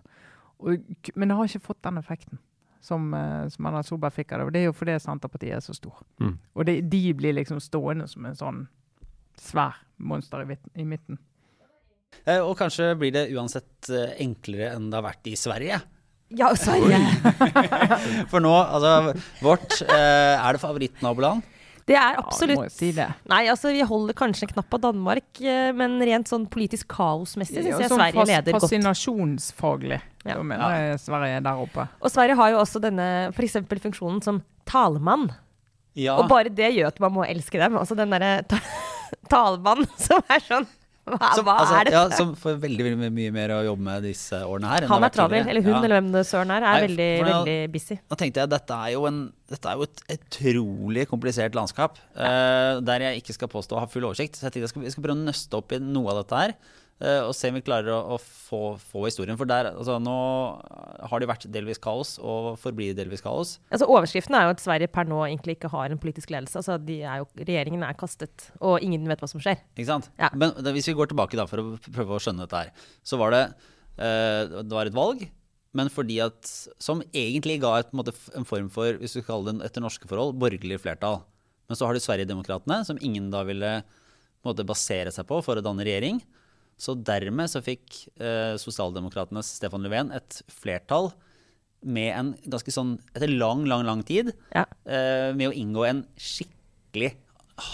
[0.59, 0.83] Og,
[1.15, 2.41] men det har ikke fått den effekten
[2.83, 4.49] som, eh, som Erna Solberg fikk av det.
[4.49, 6.03] Og det er jo fordi Senterpartiet er så stor.
[6.23, 6.35] Mm.
[6.55, 8.61] Og det, de blir liksom stående som en sånn
[9.39, 11.19] svær monster i, i midten.
[12.25, 15.81] Eh, Og kanskje blir det uansett eh, enklere enn det har vært i Sverige.
[16.37, 16.99] Ja, Sverige.
[18.31, 21.47] For nå, altså Vårt eh, Er det favorittnaboland?
[21.89, 23.07] Det er Ja, absolutt må jo si det.
[23.33, 27.63] Nei, altså vi holder kanskje en knapp på Danmark, eh, men rent sånn politisk kaosmessig
[27.63, 28.67] syns jeg sånn Sverige leder godt.
[28.67, 30.01] Fascinasjonsfaglig.
[30.27, 30.35] Ja.
[30.37, 31.87] Da mener jeg Sverige er der oppe.
[32.03, 33.57] Og Sverige har jo også denne f.eks.
[33.89, 35.31] funksjonen som talemann.
[35.97, 36.19] Ja.
[36.21, 37.81] Og bare det gjør at man må elske dem.
[37.81, 38.61] Altså den derre ta
[39.33, 40.69] talemann som er sånn
[41.19, 41.93] Hva, Som, hva altså, er det?
[41.97, 44.87] ja, som får veldig, veldig mye mer å jobbe med disse årene her.
[44.91, 45.83] Han er travel, eller hun, Ja.
[45.85, 47.99] eller hvem det søren er, er Nei, veldig, jeg, veldig busy.
[48.11, 49.21] Nå tenkte jeg dette er jo, en,
[49.53, 53.91] dette er jo et utrolig komplisert landskap, eh, der jeg ikke skal påstå å ha
[53.91, 54.37] full oversikt.
[54.39, 56.43] Så jeg tenkte jeg skal, jeg skal prøve å nøste opp i noe av dette
[56.45, 56.55] her,
[56.99, 59.39] og se om vi klarer å, å få, få historien.
[59.39, 60.17] For der, altså, nå
[61.11, 63.57] har det vært delvis kaos, og forblir delvis kaos.
[63.71, 66.59] Altså Overskriften er jo at Sverige per nå egentlig ikke har en politisk ledelse.
[66.59, 69.63] Altså de er jo, Regjeringen er kastet, og ingen vet hva som skjer.
[69.77, 70.11] Ikke sant?
[70.19, 70.33] Ja.
[70.35, 73.21] Men da, hvis vi går tilbake da for å prøve å skjønne dette her, så
[73.21, 73.45] var det,
[74.03, 75.23] eh, det var et valg,
[75.79, 76.51] men fordi at,
[76.83, 80.09] som egentlig ga et, en, måte, en form for, hvis du kaller det etter norske
[80.11, 81.21] forhold, borgerlig flertall.
[81.69, 83.77] Men så har du Sverigedemokraterna, som ingen da ville
[84.47, 86.23] måte, basere seg på for å danne regjering.
[86.79, 91.11] Så dermed så fikk eh, sosialdemokratenes Stefan Löfven et flertall
[91.83, 94.65] med en ganske sånn, etter lang, lang, lang tid, Ja.
[94.87, 97.13] eh, med å inngå en skikkelig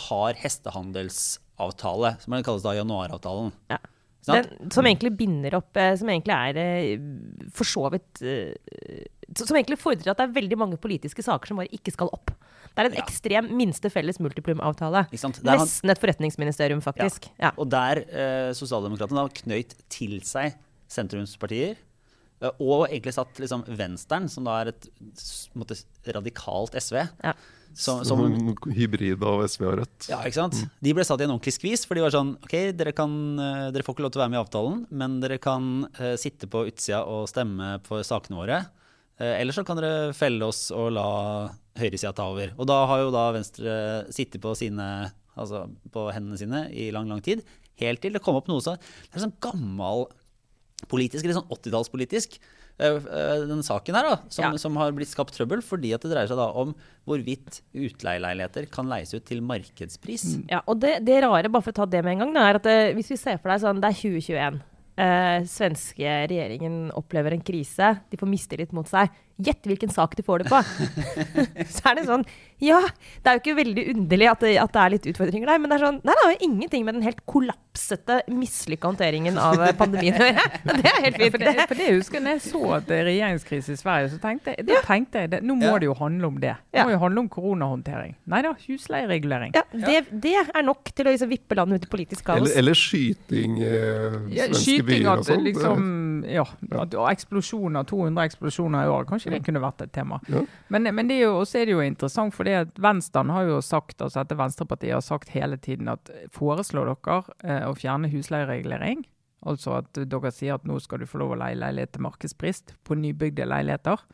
[0.09, 3.53] hard hestehandelsavtale, som den kalles da januaravtalen.
[3.71, 3.79] Ja.
[4.25, 8.55] Den, som egentlig binder opp eh, Som egentlig er eh, for så vidt eh,
[9.37, 12.33] Som egentlig fordrer at det er veldig mange politiske saker som bare ikke skal opp.
[12.75, 13.03] Det er en Ja.
[13.05, 15.05] ekstrem minste felles multiplum-avtale.
[15.13, 17.29] Nesten et forretningsministerium, faktisk.
[17.39, 17.53] Ja.
[17.57, 20.57] Og der eh, sosialdemokratene knøyt til seg
[20.91, 21.77] sentrumspartier,
[22.43, 24.89] eh, og egentlig satt liksom Venstren, som da er et
[25.55, 27.35] måte, radikalt SV, Ja.
[27.75, 28.21] som, som
[28.75, 30.09] hybrid av SV og Rødt.
[30.11, 30.61] Ja, ikke sant?
[30.83, 33.71] De ble satt i en ordentlig skvis, for de var sånn Ok, dere, kan, eh,
[33.71, 36.47] dere får ikke lov til å være med i avtalen, men dere kan uh, sitte
[36.51, 38.65] på utsida og stemme for sakene våre.
[39.21, 42.53] Uh, eller så kan dere felle oss og la høyresida ta over.
[42.59, 43.77] Og da har jo da Venstre
[44.15, 47.41] sittet på sine Altså på hendene sine i lang, lang tid.
[47.83, 50.05] Helt til det kom opp noe så Det er sånn gammel
[50.87, 52.37] politisk, eller sånn 80-tallspolitisk.
[52.79, 54.57] eh, eh, denne saken her da, som, Ja.
[54.59, 56.73] som har blitt skapt trøbbel fordi at det dreier seg da om
[57.07, 60.25] hvorvidt utleieleiligheter kan leies ut til markedspris.
[60.51, 62.59] Ja, og det, det rare, bare for å ta det med en gang, da, er
[62.59, 64.63] at det, hvis vi ser for deg sånn, det er 2021.
[64.95, 69.11] Eh, svenske regjeringen opplever en krise, de får mistillit mot seg.
[69.43, 70.61] Gjett hvilken sak du får det på!
[71.75, 72.23] så er det sånn
[72.63, 72.79] Ja,
[73.25, 75.73] det er jo ikke veldig underlig at det, at det er litt utfordringer der, men
[75.73, 79.59] det er sånn Nei, det har jo ingenting med den helt kollapsete, mislykka håndteringen av
[79.67, 80.45] eh, pandemien å gjøre.
[80.85, 81.45] Det er helt For fint.
[81.45, 84.19] det, for det husker jeg når jeg så at det er regjeringskrise i Sverige, så
[84.23, 85.79] tenkte jeg, da tenkte jeg det, nå må Ja.
[85.83, 86.55] det jo handle om det.
[86.71, 86.85] Det Ja.
[86.87, 88.15] må jo handle om koronahåndtering.
[88.31, 89.55] Nei da, husleieregulering.
[89.59, 92.39] Ja, det, det er nok til å liksom vippe landet ut i politisk kaos.
[92.45, 95.45] Eller, eller skyting i eh, Ja, svenske skyting byer og sånn.
[95.51, 95.91] liksom
[96.31, 96.47] Ja.
[96.81, 100.19] At, og eksplosjoner, 200 eksplosjoner i år, kanskje det kunne vært et tema.
[100.29, 100.43] Ja.
[100.73, 103.61] Men, men det er jo, også er det jo interessant, fordi at Venstre har jo
[103.65, 109.05] sagt, altså dette Venstrepartiet har sagt hele tiden at foreslår dere eh, å fjerne husleieregulering,
[109.45, 112.65] altså at dere sier at nå skal du få lov å leie leilighet til markedspris
[112.85, 114.05] på nybygde leiligheter,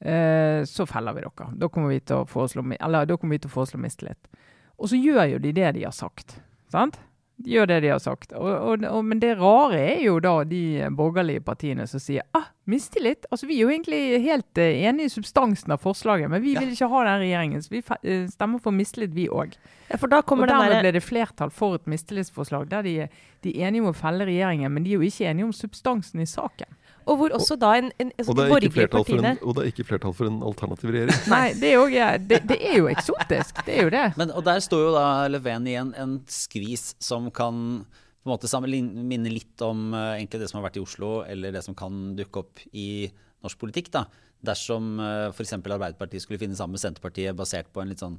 [0.00, 1.50] eh, så feller vi dere.
[1.60, 4.32] Da kommer vi til å foreslå, eller, da kommer vi til å foreslå mistillit.
[4.78, 6.38] Og så gjør jo de det de har sagt.
[6.70, 7.00] sant?
[7.46, 8.32] Gjør det de har sagt.
[8.34, 12.48] Og, og, og, men det rare er jo da de borgerlige partiene som sier ah,
[12.66, 13.28] mistillit.
[13.30, 16.64] Altså, vi er jo egentlig helt uh, enige i substansen av forslaget, men vi Ja.
[16.64, 17.62] vil ikke ha den regjeringen.
[17.62, 19.54] Så vi eh, stemmer for mistillit, vi òg.
[19.88, 20.80] Ja, Og dermed der...
[20.82, 22.96] ble det flertall for et mistillitsforslag der de,
[23.44, 26.20] de er enige om å felle regjeringen, men de er jo ikke enige om substansen
[26.20, 26.74] i saken.
[27.08, 30.14] Og hvor også da en, en, en Og det, en, og det er ikke flertall
[30.16, 31.22] for en alternativ regjering.
[31.34, 33.62] Nei, det er, også, det, det er jo eksotisk.
[33.66, 34.04] Det er jo det.
[34.20, 37.80] Men, og der står jo da Leven i en, en skvis som kan
[38.28, 41.54] på en måte minne litt om uh, egentlig det som har vært i Oslo, eller
[41.54, 43.08] det som kan dukke opp i
[43.44, 43.92] norsk politikk.
[43.94, 44.04] da.
[44.44, 45.56] Dersom uh, f.eks.
[45.56, 48.18] Arbeiderpartiet skulle finne sammen med Senterpartiet basert på en litt sånn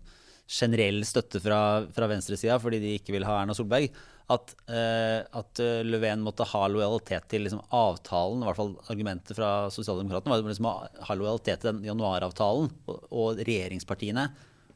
[0.50, 1.60] generell støtte fra,
[1.94, 3.94] fra venstresida fordi de ikke vil ha Erna Solberg,
[4.30, 9.38] at, eh, at eh, Löfven måtte ha lojalitet til liksom, avtalen, i hvert fall argumentet
[9.38, 10.76] fra Sosialdemokratene var liksom å
[11.08, 14.28] ha lojalitet til den januaravtalen og, og regjeringspartiene,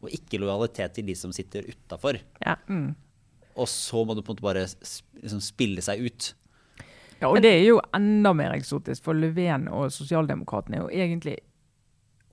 [0.03, 2.21] og ikke lojalitet til de som sitter utafor.
[2.45, 2.57] ja.
[3.53, 6.31] Og så må du på en måte bare liksom, spille seg ut.
[7.19, 11.35] Ja, og det er jo enda mer eksotisk, for Löfven og Sosialdemokratene er jo egentlig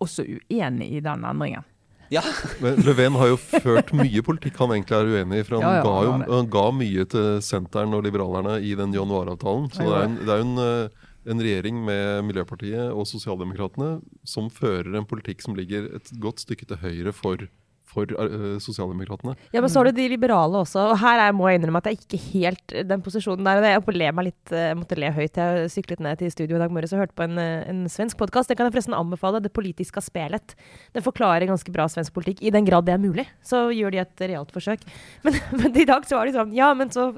[0.00, 1.68] også uenig i den endringen.
[2.11, 2.23] Ja,
[2.62, 5.44] Men Löfven har jo ført mye politikk han egentlig er uenig i.
[5.46, 8.94] For han, Ja, ja, ga, jo, han ga mye til Senteren og liberalerne i den
[8.96, 9.70] januaravtalen.
[9.75, 14.51] Så det er, en, det er en, eh, en regjering med Miljøpartiet og Sosialdemokratene som
[14.51, 17.46] fører en politikk som ligger et godt stykke til høyre for,
[17.90, 19.35] for uh, Sosialdemokratene.
[19.55, 20.90] Ja, men så har du de liberale også.
[20.92, 23.79] Og her er, må jeg innrømme at jeg ikke helt den posisjonen der.
[23.81, 25.40] og le meg litt, jeg måtte le høyt.
[25.40, 28.18] Jeg syklet ned til studio i dag morges og hørte på en, eh, en svensk
[28.20, 28.50] podkast.
[28.50, 29.42] Det kan jeg forresten anbefale.
[29.42, 30.55] Det politiske spelet.
[30.94, 33.26] Den forklarer ganske bra svensk politikk, i den grad det er mulig.
[33.42, 34.87] Så gjør de et realt forsøk.
[35.24, 37.11] Men, men i dag så var de sånn Ja, men så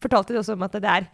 [0.00, 1.08] fortalte de også om at det er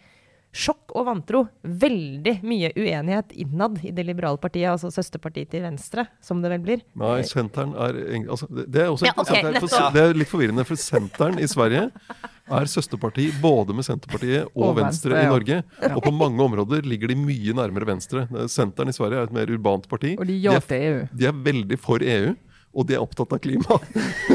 [0.56, 1.42] sjokk og vantro.
[1.62, 6.64] Veldig mye uenighet innad i det liberale partiet, altså søsterpartiet til venstre, som det vel
[6.64, 6.84] blir.
[6.98, 9.92] Nei, Senteren er altså, det, det er også Ja, okay, her, for.
[9.94, 11.90] Det er litt forvirrende, for Senteren i Sverige
[12.46, 15.30] er søsterparti både med Senterpartiet og, Og Venstre, Venstre, i ja.
[15.32, 15.60] Norge.
[15.96, 18.26] Og på mange områder ligger de mye nærmere Venstre.
[18.50, 20.14] Senteren i Sverige er et mer urbant parti.
[20.16, 21.00] Og de ja er til EU.
[21.12, 22.34] De er veldig for EU,
[22.76, 23.78] og de er opptatt av klima.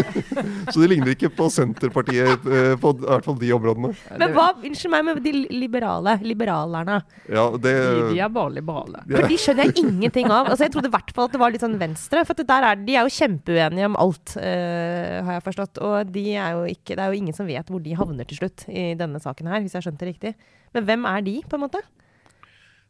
[0.71, 3.91] så de ligner ikke på Senterpartiet eh, på i hvert fall de områdene.
[4.17, 6.97] Men hva, unnskyld meg, med de liberale, liberalerne?
[7.29, 9.03] Ja, det, De, de er bare liberale.
[9.05, 10.49] For de skjønner jeg ingenting av.
[10.49, 12.25] Altså, jeg trodde i hvert fall at det var litt sånn venstre.
[12.25, 15.81] For at der er, de er jo kjempeuenige om alt, uh, har jeg forstått.
[15.85, 18.41] Og de er jo ikke, det er jo ingen som vet hvor de havner til
[18.41, 20.35] slutt i denne saken her, hvis jeg skjønte det riktig.
[20.75, 21.85] Men hvem er de, på en måte?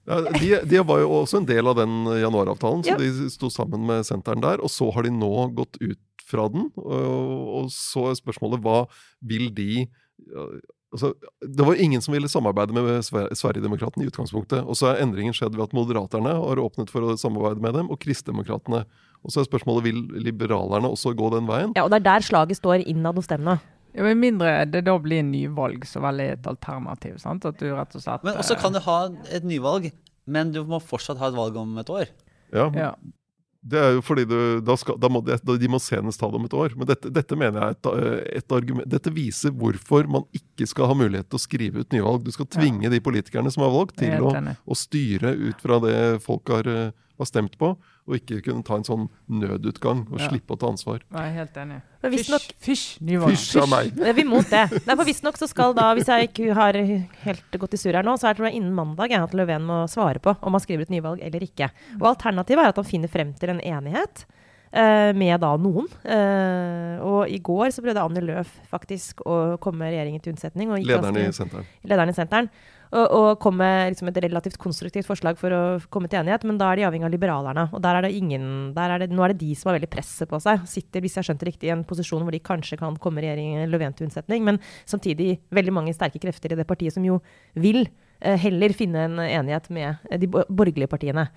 [0.09, 2.97] Ja, de, de var jo også en del av den januaravtalen, så Ja.
[2.97, 4.61] de sto sammen med senteren der.
[4.65, 6.71] Og så har de nå gått ut fra den.
[6.77, 8.87] Og, og så er spørsmålet hva
[9.21, 9.85] vil de
[10.93, 14.63] altså, Det var ingen som ville samarbeide med Sver- Sverigedemokraterna i utgangspunktet.
[14.65, 17.89] Og så er endringen skjedd ved at Moderaterne har åpnet for å samarbeide med dem,
[17.91, 18.85] og Kristdemokraterna.
[19.23, 21.73] Og så er spørsmålet vil liberalerne også gå den veien.
[21.77, 23.59] Ja, og det er der slaget står innad hos dem nå.
[23.93, 27.17] Ja, Med mindre det da blir nyvalg, så vel er et alternativ.
[27.23, 27.45] sant?
[27.45, 28.99] At du rett og slett Men også eh, kan du ha
[29.30, 29.89] et nyvalg,
[30.25, 32.13] men du må fortsatt ha et valg om et år.
[32.56, 32.93] Ja, ja.
[33.62, 36.39] Det er jo fordi du, da skal, da må, de, de må senest ha det
[36.39, 36.73] om et år.
[36.80, 37.89] Men dette, dette mener jeg er et,
[38.39, 42.25] et argument Dette viser hvorfor man ikke skal ha mulighet til å skrive ut nyvalg.
[42.25, 44.34] Du skal tvinge de politikerne som har valgt, til å,
[44.65, 46.89] å styre ut fra det folk har, eh,
[47.21, 50.27] har stemt på, og ikke kunne ta en sånn nødutgang og Ja.
[50.29, 50.99] slippe å ta ansvar.
[51.12, 51.79] Jeg er helt enig.
[52.01, 52.86] Men Fysj, fysj.
[52.99, 53.93] Fysj av meg!
[54.01, 54.63] er vi mot det.
[54.88, 56.73] Nei, for Visstnok så skal da, hvis jeg ikke har
[57.25, 59.84] helt gått i surr her nå, så er det innen mandag jeg, at Löfven må
[59.88, 61.69] svare på om han skriver ut nyvalg eller ikke.
[62.01, 64.25] Og Alternativet er at han finner frem til en enighet.
[64.71, 65.84] Uh, med da noen.
[66.07, 70.71] Uh, og i går så prøvde Anne Løf faktisk å komme regjeringen til unnsetning.
[70.71, 71.65] Og gikk Lederen i ganske- senteren.
[71.84, 72.49] lederen i senteren.
[72.91, 75.62] Og, og kom med liksom et relativt konstruktivt forslag for å
[75.93, 77.67] komme til enighet, men da er de avhengig av liberalerne.
[77.71, 78.43] Og der er det ingen,
[78.75, 80.65] er det, nå er det de som har veldig presset på seg.
[80.67, 83.23] Sitter, hvis jeg har skjønt det riktig, i en posisjon hvor de kanskje kan komme
[83.23, 87.21] regjeringen Löfven til unnsetning, men samtidig veldig mange sterke krefter i det partiet som jo
[87.56, 91.30] vil eh, heller finne en enighet med eh, de borgerlige partiene.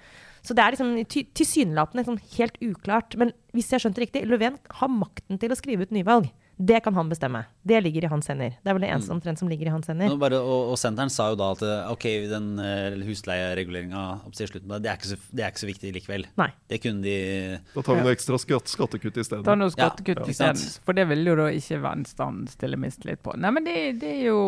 [0.45, 0.97] Så det er liksom
[1.39, 3.15] tilsynelatende liksom helt uklart.
[3.21, 6.29] Men hvis jeg har skjønt det riktig, Löfven har makten til å skrive ut nyvalg.
[6.57, 7.45] Det kan han bestemme.
[7.63, 8.55] Det ligger i hans hender.
[8.63, 10.13] Det er vel det eneste omtrent som ligger i hans hender.
[10.21, 14.51] Bare, og, og senteren sa jo da at eh, ok, den uh, husleiereguleringa opp til
[14.53, 16.27] slutten, det er, ikke så, det er ikke så viktig likevel.
[16.39, 16.49] Nei.
[16.71, 17.17] Det kunne de
[17.75, 19.43] Da tar vi noe ekstra skatt, skattekutt i stedet.
[19.49, 20.65] Ta noe skattekutt Ja, ikke isteden.
[20.87, 23.35] For det vil jo da ikke Venstre stille mistillit på.
[23.41, 24.41] Nei, men det, det er jo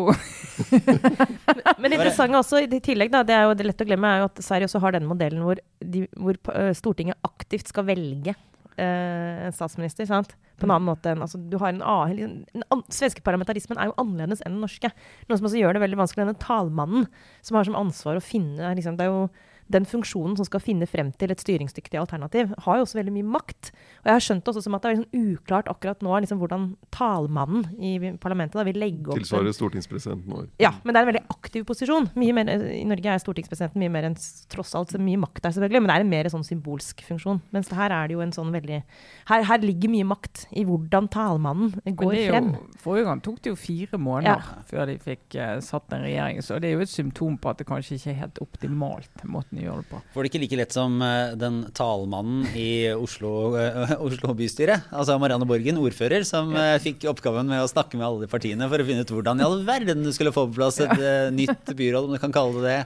[1.81, 4.23] Men det interessante også, i tillegg, da, det er jo det lett å glemme, er
[4.23, 8.35] jo at Sverige også har den modellen hvor, de, hvor øh, Stortinget aktivt skal velge
[8.83, 10.05] en statsminister.
[10.09, 10.35] sant?
[10.57, 13.97] På en annen måte enn altså, du har en, annen- en Svenske parlamentarismen er jo
[14.01, 14.89] annerledes enn den norske.
[15.27, 16.25] Noe som også gjør det veldig vanskelig.
[16.25, 17.05] Denne talmannen
[17.45, 19.27] som har som ansvar å finne liksom, Det er jo
[19.73, 23.27] den funksjonen som skal finne frem til et styringsdyktig alternativ, har jo også veldig mye
[23.37, 23.71] makt.
[24.01, 26.67] Og jeg har skjønt også som at det er liksom uklart akkurat nå liksom, hvordan
[26.95, 30.47] talmannen i parlamentet da, vil legge opp Tilsvarer stortingspresidenten vår.
[30.63, 32.09] ja, men det er en veldig aktiv posisjon.
[32.19, 34.17] Mye mer, I Norge er stortingspresidenten mye mer enn
[34.51, 37.41] tross alt så mye makt der, selvfølgelig, men det er en mer sånn symbolsk funksjon.
[37.55, 38.81] Mens her er det jo en sånn veldig
[39.27, 42.49] Her, her ligger mye makt i hvordan talmannen Men går det er frem.
[42.81, 46.59] forrige gang tok det jo fire måneder før de fikk uh, satt en regjering, så
[46.61, 49.65] det er jo et symptom på at det kanskje ikke er helt optimalt måten de
[49.65, 50.01] gjør det på.
[50.13, 55.17] Får det ikke like lett som eh, den talmannen i Oslo, eh, Oslo bystyre, altså
[55.19, 56.77] Marianne Borgen, ordfører, som ja.
[56.83, 59.47] fikk oppgaven med å snakke med alle de partiene for å finne ut hvordan i
[59.47, 61.15] all verden du skulle få på plass et ja.
[61.33, 62.79] nytt byråd, om du kan kalle det det.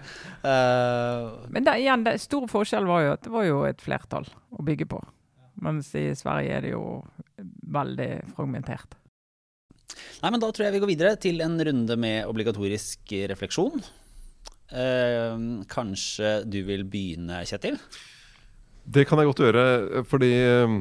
[0.50, 4.28] Uh, Men da, igjen, det store forskjell var jo at det var jo et flertall
[4.30, 5.02] å bygge på.
[5.62, 7.02] Mens i Sverige er det jo
[7.74, 8.98] veldig fragmentert.
[10.22, 13.84] Nei, men da tror jeg vi går videre til en runde med obligatorisk refleksjon.
[14.72, 15.36] Eh,
[15.68, 17.76] kanskje du vil begynne, Kjetil?
[18.92, 19.62] Det kan jeg godt gjøre,
[20.10, 20.74] fordi eh,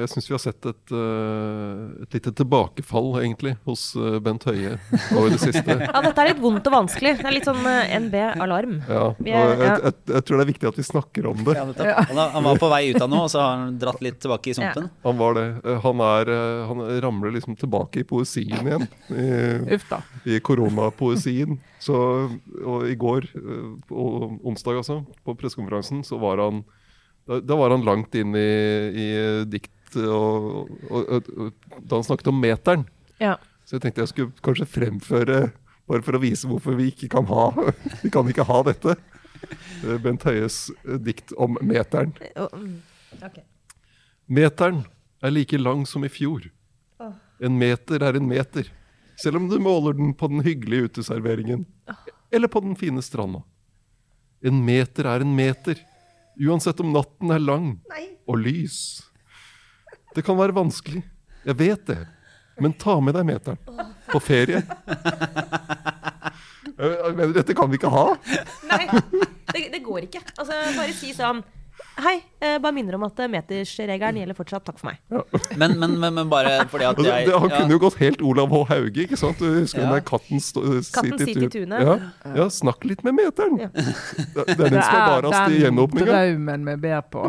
[0.00, 4.72] jeg syns vi har sett et, eh, et lite tilbakefall, egentlig, hos eh, Bent Høie
[5.12, 5.76] nå i det siste.
[5.86, 7.12] Ja, dette er litt vondt og vanskelig.
[7.20, 8.74] Det er litt sånn eh, NB-alarm.
[8.88, 11.56] Ja, og er- jeg, jeg, jeg tror det er viktig at vi snakker om det.
[11.60, 12.10] Ja, nettopp.
[12.10, 14.50] han, han var på vei ut av noe, og så har han dratt litt tilbake
[14.50, 14.90] i sumpen.
[15.06, 15.46] Han var det.
[15.62, 18.88] Eh, Han, er, eh, han ramler liksom tilbake i poesien igjen.
[19.14, 19.30] I,
[19.78, 20.02] Uff da.
[20.26, 21.58] i koronapoesien.
[21.82, 21.96] Så,
[22.66, 23.26] og i går,
[23.90, 26.62] og onsdag altså, på pressekonferansen, så var han
[27.28, 28.48] da, da var han langt inn i,
[28.92, 29.08] i
[29.48, 32.86] dikt og, og, og, da han snakket om meteren.
[33.20, 33.36] Ja.
[33.64, 35.40] Så jeg tenkte jeg skulle kanskje fremføre,
[35.90, 37.50] bare for å vise hvorfor vi ikke kan ha
[38.04, 38.96] Vi kan ikke ha dette.
[39.82, 42.14] Eh, Bent Høies eh, dikt om meteren.
[42.38, 42.74] Og- mm.
[44.32, 44.84] Meteren
[45.22, 46.48] er like lang som i fjor.
[47.42, 48.68] En meter er en meter,
[49.18, 51.64] selv om du måler den på den hyggelige uteserveringen.
[52.30, 53.42] Eller på den fine stranda.
[54.42, 55.80] En meter er en meter,
[56.40, 57.68] uansett om natten er lang
[58.28, 58.76] og lys.
[60.14, 61.02] Det kan være vanskelig,
[61.46, 62.00] jeg vet det,
[62.60, 63.60] men ta med deg meteren.
[64.12, 64.62] På ferie.
[66.82, 68.04] Jeg mener, dette kan vi ikke ha.
[68.66, 68.86] Nei,
[69.52, 70.22] det, det går ikke.
[70.34, 71.42] Altså, bare si sånn
[72.00, 74.64] Hei, eh, bare minner om at eh, metersregelen gjelder fortsatt.
[74.64, 75.00] Takk for meg.
[75.60, 77.58] Men, men, men, men bare fordi at jeg det, han ja.
[77.60, 78.62] kunne jo gått helt Olav H.
[78.70, 79.38] Hauge, ikke sant?
[79.42, 79.84] Du husker Ja.
[79.84, 80.62] den der katten, stå,
[80.94, 81.84] Katten sitter i tunet.
[81.84, 81.96] Ja,
[82.38, 83.60] ja, snakk litt med meteren.
[83.60, 83.68] Ja.
[83.74, 86.08] Det, det er den som er barast i gjenåpninga.
[86.08, 87.26] drømmen vi ber på.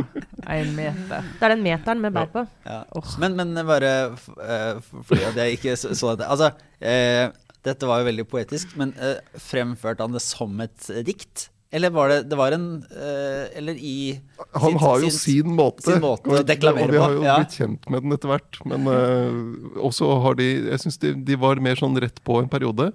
[0.47, 1.29] Én meter.
[1.39, 2.45] Det er den meteren vi ber på.
[2.69, 2.81] Ja.
[3.21, 7.27] Men, men bare eh, fordi at jeg ikke så, så dette Altså, eh,
[7.63, 11.49] dette var jo veldig poetisk, men eh, fremførte han det som et eh, dikt?
[11.73, 14.21] Eller var det Det var en eh, Eller i
[14.61, 16.69] Han har jo sin måte, sin måte å og, på.
[16.69, 17.37] og vi har jo ja.
[17.41, 18.59] blitt kjent med den etter hvert.
[18.69, 22.51] Men uh, også har de Jeg syns de, de var mer sånn rett på en
[22.51, 22.91] periode.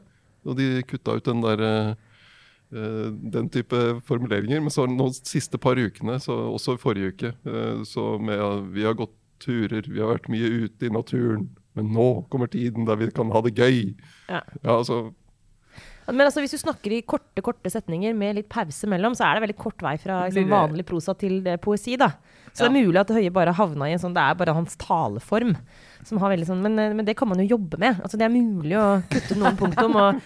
[0.47, 1.89] Og de kutta ut den der eh,
[2.73, 4.63] eh, den type formuleringer.
[4.63, 8.39] Men så har de siste par ukene, så også i forrige uke, uh, så med
[8.41, 11.49] uh, Vi har gått turer, vi har vært mye ute i naturen.
[11.79, 13.93] Men nå kommer tiden der vi kan ha det gøy.
[14.31, 14.41] Ja.
[14.63, 15.09] Ja, altså
[16.09, 19.37] Men altså, hvis du snakker i korte korte setninger med litt pause mellom, så er
[19.39, 21.99] det veldig kort vei fra liksom, vanlig prosa til eh, poesi.
[22.01, 22.13] da.
[22.53, 24.75] Så det er mulig at Høie bare havna i en sånn Det er bare hans
[24.81, 25.53] taleform.
[26.09, 28.01] som har veldig sånn, Men, eh, men det kan man jo jobbe med.
[28.01, 30.23] Altså, Det er mulig å kutte noen punktum og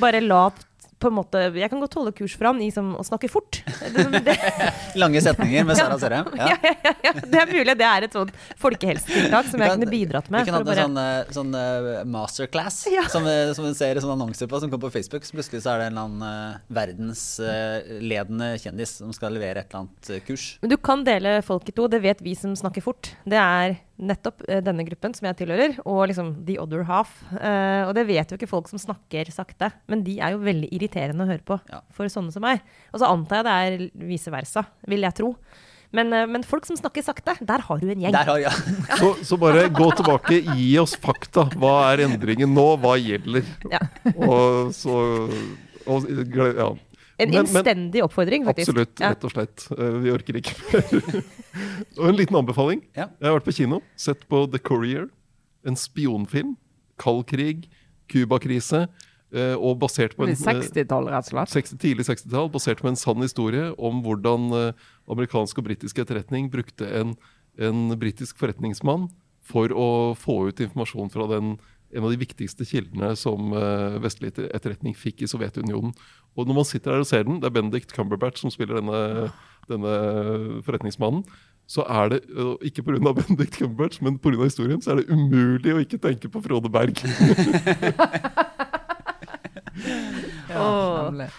[0.00, 0.50] bare la
[0.98, 3.58] på en måte, Jeg kan godt holde kurs for han i som, å snakke fort.
[3.66, 4.36] Det, det,
[5.02, 6.30] Lange setninger med Sara Sørheim.
[6.40, 6.46] ja.
[6.56, 8.32] Ja, ja, ja, det er mulig det er et sånt
[8.62, 10.46] folkehelsetiltak som jeg kunne bidratt med.
[10.46, 11.52] Vi kan for å bare- en sånn, eh, sånn
[12.00, 13.04] eh, masterclass Ja.
[13.12, 15.24] som, eh, som en ser sånn annonser på, som kommer på Facebook.
[15.28, 19.84] Så plutselig så er det en eller annen verdensledende kjendis som skal levere et eller
[19.86, 20.46] annet kurs.
[20.62, 23.12] Men du kan dele folk i to, det vet vi som snakker fort.
[23.28, 27.14] Det er nettopp eh, denne gruppen som jeg tilhører, og liksom the other half.
[27.32, 30.68] Uh, og det vet jo ikke folk som snakker sakte, men de er jo veldig
[30.74, 31.80] irriterende å høre på Ja.
[31.94, 32.60] for sånne som meg.
[32.92, 35.34] Og så antar jeg det er vice versa, vil jeg tro.
[35.96, 38.12] Men, eh, men folk som snakker sakte, der har du en gjeng.
[38.12, 38.50] Der har ja.
[39.00, 41.48] Så, så bare gå tilbake, gi oss fakta.
[41.56, 42.66] Hva er endringen nå?
[42.82, 43.46] Hva gjelder?
[43.72, 43.80] Ja.
[44.16, 44.98] Og så
[45.86, 46.68] og, ja.
[47.18, 48.68] En Men- men- innstendig oppfordring, faktisk.
[48.74, 49.08] Absolutt, Ja.
[49.14, 49.66] rett og slett.
[49.78, 51.24] Eh, Vi orker ikke mer.
[51.98, 52.82] og en liten anbefaling.
[52.94, 53.06] Ja.
[53.20, 55.08] Jeg har vært på kino, sett på The Courier.
[55.64, 56.56] En spionfilm.
[56.98, 57.68] Kald krig,
[58.08, 58.88] Cuba-krise.
[59.32, 61.48] eh, Og basert på en 60-tall, rett og slett.
[61.64, 64.72] 60, tidlig 60-tall, basert på en sann historie om hvordan eh,
[65.10, 67.16] amerikansk og britisk etterretning brukte en,
[67.58, 69.08] en britisk forretningsmann
[69.42, 71.58] for å få ut informasjon fra den,
[71.96, 75.94] en av de viktigste kildene som eh, vestlig etterretning fikk i Sovjetunionen.
[76.36, 79.30] Og når man sitter her og ser den, det er Benedict Cumberbatch som spiller denne,
[79.70, 79.92] denne
[80.66, 81.24] forretningsmannen,
[81.66, 83.12] så er det, eh, ikke pga.
[83.20, 84.44] Benedict Cumberbatch, men pga.
[84.44, 87.00] historien, så er det umulig å ikke tenke på Frode Berg.
[90.52, 90.68] ja,
[91.08, 91.30] Nemlig.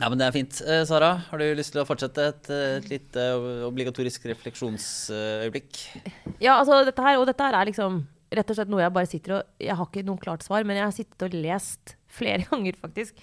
[0.00, 0.54] ja, men det er fint.
[0.66, 2.50] Eh, Sara, har du lyst til å fortsette et,
[2.82, 3.20] et lite
[3.70, 5.70] obligatorisk refleksjonsøyeblikk?
[6.42, 8.02] Ja, altså dette her, og dette her er liksom
[8.38, 10.78] rett og slett noe jeg bare sitter og Jeg har ikke noe klart svar, men
[10.78, 13.18] jeg har sittet og lest flere ganger, faktisk.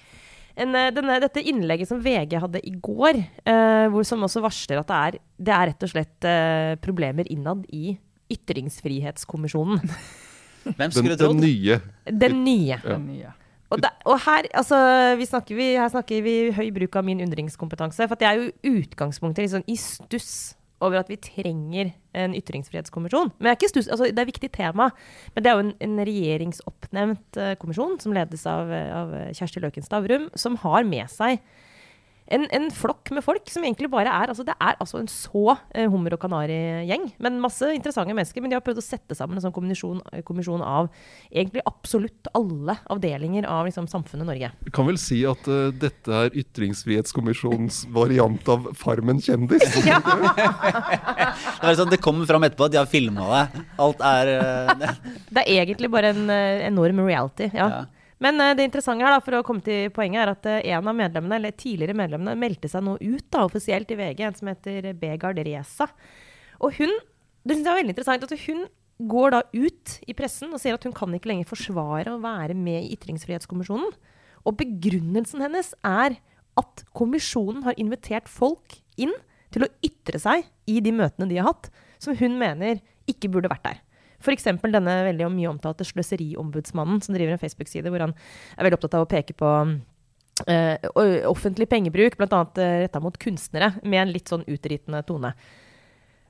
[0.59, 4.81] En, eh, denne, dette innlegget som VG hadde i går, eh, hvor som også varsler
[4.81, 7.95] at det er, det er rett og slett eh, problemer innad i
[8.31, 9.79] Ytringsfrihetskommisjonen.
[10.77, 11.41] Hvem skulle skulle den trodd?
[11.41, 11.79] nye.
[12.05, 12.75] Den nye.
[12.75, 12.81] Ja.
[12.85, 13.31] Den nye.
[13.71, 14.77] Og, da, og her, altså,
[15.15, 18.03] vi snakker, vi, her snakker vi høy bruk av min undringskompetanse.
[18.03, 20.33] For at jeg er jo utgangspunktet litt sånn i stuss
[20.81, 23.31] over at vi trenger en ytringsfrihetskommisjon.
[23.39, 24.89] Men er stuss, altså, det er et viktig tema.
[25.35, 29.63] Men det er jo en, en regjeringsoppnevnt eh, kommisjon som ledes av, eh, av Kjersti
[29.63, 31.39] Løken Stavrum, som har med seg
[32.31, 35.55] en, en flokk med folk som egentlig bare er altså Det er altså en så
[35.75, 37.09] eh, hummer- og kanarigjeng.
[37.21, 38.43] Men masse interessante mennesker.
[38.43, 40.89] Men de har prøvd å sette sammen en sånn kommisjon, kommisjon av
[41.29, 44.51] egentlig absolutt alle avdelinger av liksom, samfunnet Norge.
[44.65, 49.67] Jeg kan vel si at uh, dette er Ytringsfrihetskommisjonens variant av Farmen kjendis.
[49.91, 53.63] Ja, Det, er sånn, det kommer fram etterpå at de har filma det.
[53.81, 54.91] Alt er uh, det,
[55.35, 57.49] det er egentlig bare en uh, enorm reality.
[57.53, 57.67] Ja.
[57.71, 57.81] Ja.
[58.21, 60.89] Men eh, det interessante her, da, for å komme til poenget, er at eh, en
[60.91, 64.51] av medlemmene, eller tidligere medlemmene meldte seg nå ut da, offisielt i VG, en som
[64.51, 65.89] heter Begard Reza.
[66.61, 66.93] Og hun
[67.41, 68.65] det synes jeg var veldig interessant, at hun
[69.11, 72.53] går da ut i pressen og sier at hun kan ikke lenger forsvare å være
[72.57, 73.95] med i Ytringsfrihetskommisjonen.
[74.45, 76.19] Og begrunnelsen hennes er
[76.59, 79.13] at kommisjonen har invitert folk inn
[79.53, 83.49] til å ytre seg i de møtene de har hatt, som hun mener ikke burde
[83.49, 83.81] vært der.
[84.21, 84.49] F.eks.
[84.61, 88.15] denne veldig mye omtalte sløseriombudsmannen som driver en Facebook-side hvor han
[88.55, 89.55] er veldig opptatt av å peke på
[90.49, 90.73] Uh,
[91.29, 92.37] offentlig pengebruk, bl.a.
[92.55, 95.35] Uh, retta mot kunstnere, med en litt sånn utritende tone.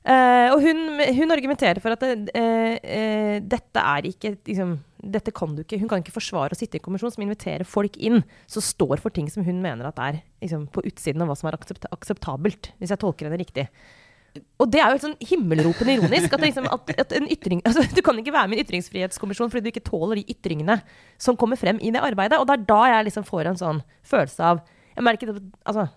[0.02, 0.80] Uh, og hun,
[1.14, 5.78] hun argumenterer for at det, eh, eh, dette er ikke liksom, dette kan du ikke,
[5.78, 8.98] Hun kan ikke forsvare å sitte i en kommisjon som inviterer folk inn, som står
[8.98, 11.86] for ting som hun mener at er liksom, på utsiden av hva som er aksept
[11.94, 13.68] akseptabelt, hvis jeg tolker henne riktig.
[14.32, 16.34] Og det er jo helt sånn himmelropende ironisk.
[16.36, 19.52] At, liksom, at, at en ytring, altså, Du kan ikke være med i en ytringsfrihetskommisjon
[19.52, 20.78] fordi du ikke tåler de ytringene
[21.22, 22.40] som kommer frem i det arbeidet.
[22.40, 25.32] Og det er da jeg liksom får en sånn følelse av jeg merker,
[25.64, 25.88] altså,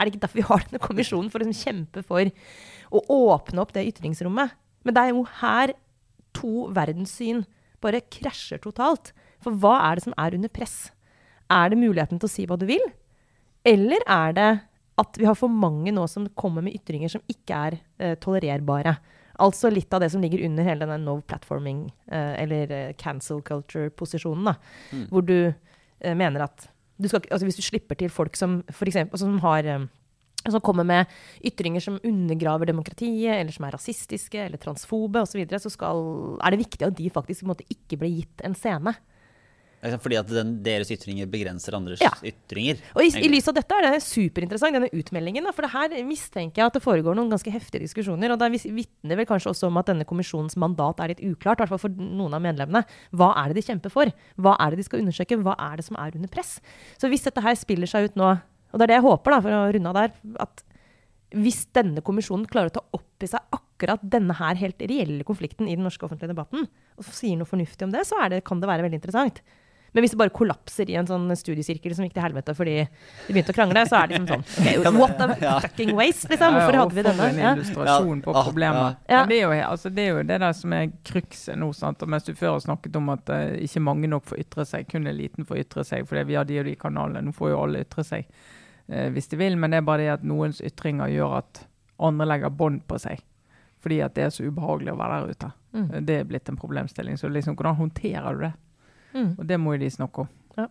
[0.00, 1.30] Er det ikke derfor vi har denne kommisjonen?
[1.30, 2.30] For å liksom kjempe for
[2.90, 3.02] å
[3.34, 4.54] åpne opp det ytringsrommet?
[4.86, 5.74] Men det er jo her
[6.36, 7.44] to verdenssyn
[7.84, 9.12] bare krasjer totalt.
[9.44, 10.90] For hva er det som er under press?
[11.50, 12.82] Er det muligheten til å si hva du vil?
[13.66, 14.50] Eller er det
[15.00, 18.96] at vi har for mange nå som kommer med ytringer som ikke er eh, tolererbare?
[19.40, 23.40] Altså litt av det som ligger under hele denne no platforming, eh, eller eh, cancel
[23.46, 24.52] culture-posisjonen.
[24.92, 25.06] mm.
[25.12, 26.68] Hvor du eh, mener at
[27.00, 29.88] du skal, altså Hvis du slipper til folk som for eksempel, altså som har
[30.48, 31.08] som kommer med
[31.44, 36.00] ytringer som undergraver demokratiet, eller som er rasistiske eller transfobe osv., så, videre, så skal,
[36.40, 38.94] er det viktig at de faktisk måte, ikke blir gitt en scene.
[39.80, 42.10] Fordi at den, deres ytringer begrenser andres Ja.
[42.22, 42.80] ytringer.
[42.94, 45.46] Og i, i lys av dette er det superinteressant, denne utmeldingen.
[45.48, 48.34] Da, for det her mistenker jeg at det foregår noen ganske heftige diskusjoner.
[48.34, 51.64] Og det vitner vel kanskje også om at denne kommisjonens mandat er litt uklart, i
[51.64, 52.84] hvert fall for noen av medlemmene.
[53.16, 54.12] Hva er det de kjemper for?
[54.36, 55.40] Hva er det de skal undersøke?
[55.40, 56.58] Hva er det som er under press?
[57.00, 58.34] Så hvis dette her spiller seg ut nå,
[58.70, 60.12] og det er det jeg håper, da, for å runde av der,
[60.44, 60.62] at
[61.30, 65.68] hvis denne kommisjonen klarer å ta opp i seg akkurat denne her helt reelle konflikten
[65.70, 66.66] i den norske offentlige debatten,
[66.98, 69.40] og sier noe fornuftig om det, så er det, kan det være veldig interessant.
[69.92, 73.32] Men hvis det bare kollapser i en sånn studiesirkel som gikk til helvete fordi de
[73.34, 74.44] begynte å krangle, så er det liksom
[74.84, 76.54] sånn What a fucking waste, liksom!
[76.54, 77.28] Hvorfor hadde vi denne?
[77.32, 77.52] en Ja.
[77.56, 78.96] illustrasjon på Ah, problemet.
[79.08, 79.20] ja.
[79.24, 81.72] Men det er, jo, altså, det er jo det der som er krukset nå.
[81.74, 82.02] Sant?
[82.06, 84.86] Og mens du før har snakket om at uh, ikke mange nok får ytre seg,
[84.88, 87.24] kun en liten får ytre seg fordi vi har de og de kanalene.
[87.26, 90.12] Nå får jo alle ytre seg uh, hvis de vil, men det er bare det
[90.20, 91.64] at noens ytringer gjør at
[91.98, 93.18] andre legger bånd på seg.
[93.80, 95.50] Fordi at det er så ubehagelig å være der ute.
[95.72, 95.86] Mm.
[96.06, 97.16] Det er blitt en problemstilling.
[97.16, 98.52] Så liksom, hvordan håndterer du det?
[99.14, 99.32] Mm.
[99.38, 100.28] Og det må jo de snakke om.
[100.58, 100.66] Ja.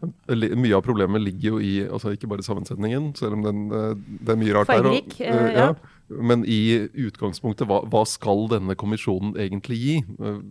[0.60, 4.34] Mye av problemet ligger jo i altså ikke bare sammensetningen, selv om den, eh, det
[4.36, 4.86] er mye rart der.
[4.86, 5.74] og- eh, eh, ja.
[6.10, 10.04] Men i utgangspunktet, hva, hva skal denne kommisjonen egentlig gi?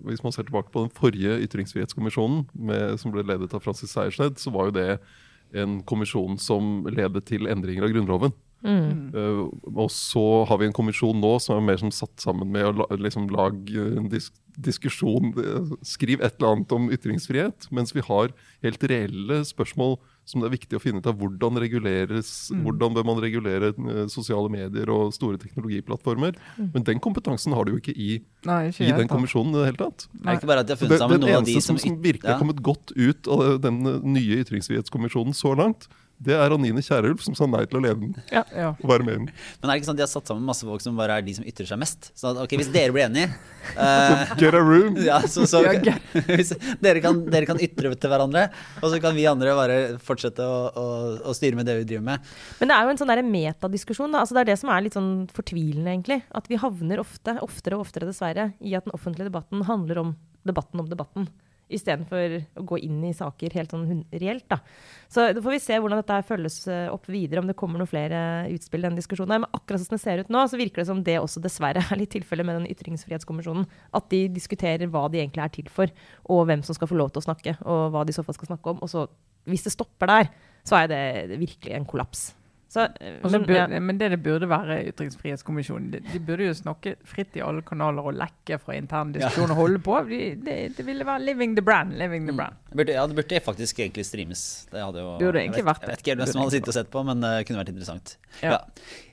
[0.06, 4.38] Hvis man ser tilbake på den forrige ytringsfrihetskommisjonen, med, som ble ledet av Francis Sejersted,
[4.38, 5.00] så var jo det
[5.54, 8.32] en kommisjon som ledet til endringer av Grunnloven.
[8.64, 9.14] Mm.
[9.14, 12.66] Uh, og så har vi en kommisjon nå som er mer som satt sammen med
[12.66, 17.68] å la, liksom lage en disk, diskusjon eh, Skriv et eller annet om ytringsfrihet.
[17.74, 18.32] Mens vi har
[18.66, 19.94] helt reelle spørsmål
[20.28, 24.02] som det er viktig å finne ut av hvordan reguleres, hvordan bør man regulere uh,
[24.12, 26.36] sosiale medier og store teknologiplattformer.
[26.58, 29.12] Men den kompetansen har du jo ikke i, Nei, ikke i den da.
[29.14, 30.08] kommisjonen i det hele tatt.
[30.10, 31.80] Det er ikke bare at de har funnet sammen den noen av de eneste som
[31.80, 32.34] som, virkelig ja.
[32.34, 33.80] har kommet godt ut av den
[34.10, 35.88] nye ytringsfrihetskommisjonen så langt,
[36.18, 38.42] det er Anine Kierulf, som sa nei til å lede den Ja.
[38.74, 39.28] og være med i den.
[39.60, 41.22] Men er det ikke sånn at de har satt sammen masse folk som bare er
[41.22, 42.10] de som ytrer seg mest?
[42.18, 43.30] Så at, ok, hvis dere blir enige
[43.78, 44.98] uh, Get a room!
[45.08, 45.94] ja, så, så, Ja,
[46.34, 46.50] hvis
[46.82, 48.48] dere, kan, dere kan ytre til hverandre,
[48.82, 50.86] og så kan vi andre bare fortsette å, å,
[51.30, 52.30] å styre med det vi driver med.
[52.58, 54.14] Men det er jo en sånn der metadiskusjon.
[54.14, 54.24] Da.
[54.24, 56.22] Altså det er det som er litt sånn fortvilende, egentlig.
[56.34, 60.16] At vi havner ofte, oftere og oftere dessverre, i at den offentlige debatten handler om
[60.48, 61.28] debatten om debatten.
[61.68, 64.46] Istedenfor å gå inn i saker helt sånn reelt.
[64.48, 64.60] Da.
[65.12, 67.90] Så da får vi se hvordan dette følges eh, opp videre, om det kommer noen
[67.90, 68.20] flere
[68.54, 69.44] utspill i den diskusjonen.
[69.44, 72.00] Men akkurat som det ser ut nå, så virker det som det også dessverre er
[72.00, 73.68] litt tilfellet med den ytringsfrihetskommisjonen.
[73.96, 75.92] At de diskuterer hva de egentlig er til for,
[76.32, 78.38] og hvem som skal få lov til å snakke, og hva de i så fall
[78.38, 78.82] skal snakke om.
[78.84, 79.06] Og så,
[79.48, 80.32] hvis det stopper der,
[80.68, 82.30] så er det virkelig en kollaps.
[82.68, 83.80] Så, eh, men, burde, ja.
[83.80, 88.10] Men det det burde være Ytringsfrihetskommisjonen, de, de burde jo snakke fritt i alle kanaler
[88.10, 89.94] og lekke fra interne diskusjoner og holde på.
[90.10, 91.96] De, det, det ville være 'living the brand'.
[91.96, 92.58] living the brand.
[92.68, 94.68] Det burde, ja, det burde faktisk egentlig streames.
[94.72, 95.88] Det hadde jo, Burde egentlig vet, vært det.
[95.88, 98.18] Jeg vet ikke hvem som hadde sittet og sett på, men det kunne vært interessant.
[98.42, 98.50] Ja.
[98.52, 98.58] Ja.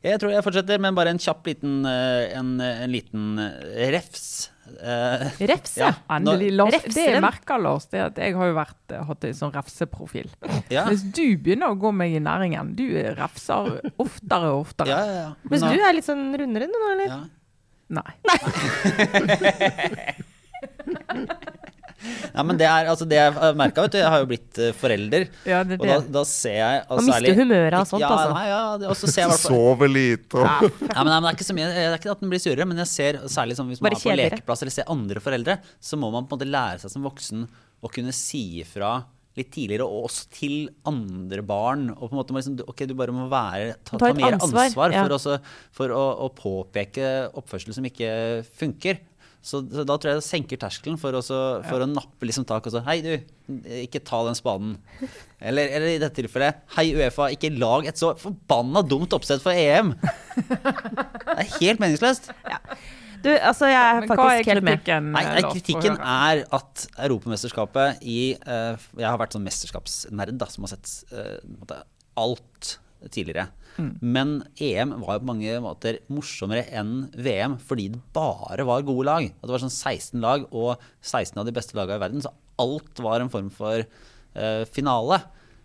[0.04, 4.52] Jeg tror jeg fortsetter men bare en kjapp liten, uh, en, en liten eh, refs.
[4.66, 5.80] Eh, refse?
[5.80, 5.92] ja.
[6.12, 6.52] Endelig.
[6.56, 9.38] Lars, det jeg merker, Lars, det er at jeg har jo vært, eh, hatt en
[9.38, 10.30] sånn refseprofil.
[10.74, 10.84] ja.
[10.90, 12.86] Hvis du begynner å gå meg i næringen, du
[13.20, 13.64] refser
[14.02, 14.90] oftere og oftere.
[14.90, 15.32] Ja, ja, ja.
[15.52, 17.10] Mens du er litt sånn rundere nå, eller?
[17.14, 17.20] ja.
[17.96, 18.12] Nei.
[22.36, 24.00] ja, men det er altså det jeg har merka, vet du.
[24.02, 25.28] Jeg har jo blitt eh, forelder.
[25.48, 25.82] Ja, det det.
[25.82, 28.36] Og da, da ser jeg og Man mister humøret av sånt, ja, altså.
[28.36, 31.28] Nei, ja, det- og så ser jeg hvert Sover lite og Ja, men, nei, men
[31.28, 33.20] det er ikke så mye Det er ikke at den blir surere, men jeg ser
[33.32, 36.26] særlig sånn hvis man Bare er på lekeplass eller ser andre foreldre, så må man
[36.30, 37.46] på en måte lære seg som voksen
[37.86, 38.96] å kunne si ifra
[39.36, 40.54] litt tidligere, og også til
[40.88, 41.90] andre barn.
[41.92, 44.38] Og på en måte må liksom, ok, du bare må være, ta, Ta ta mer
[44.38, 45.02] ansvar, ansvar, ja.
[45.04, 45.36] for, også,
[45.76, 48.08] for å, å påpeke oppførsel som ikke
[48.56, 49.02] funker.
[49.46, 52.66] Så, så da tror jeg det senker terskelen for, også, for å nappe liksom tak
[52.66, 53.12] og så Hei, du,
[53.84, 54.72] ikke ta den spaden.
[55.38, 59.54] Eller, eller i dette tilfellet Hei, Uefa, ikke lag et så forbanna dumt oppsett for
[59.54, 59.94] EM!
[60.36, 62.32] Det er helt meningsløst.
[63.26, 64.80] Du, altså, jeg er Men hva er faktisk helt med.
[64.80, 65.12] kritikken?
[65.14, 70.66] Nei, nei, kritikken er at Europamesterskapet i uh, Jeg har vært sånn mesterskapsnerd da, som
[70.68, 71.80] har sett eh, måte
[72.22, 72.76] alt
[73.14, 73.48] tidligere.
[73.76, 73.92] Mm.
[74.00, 79.08] Men EM var jo på mange måter morsommere enn VM fordi det bare var gode
[79.10, 79.28] lag.
[79.30, 82.24] At det var sånn 16 lag og 16 av de beste lagene i verden.
[82.24, 85.22] Så alt var en form for uh, finale.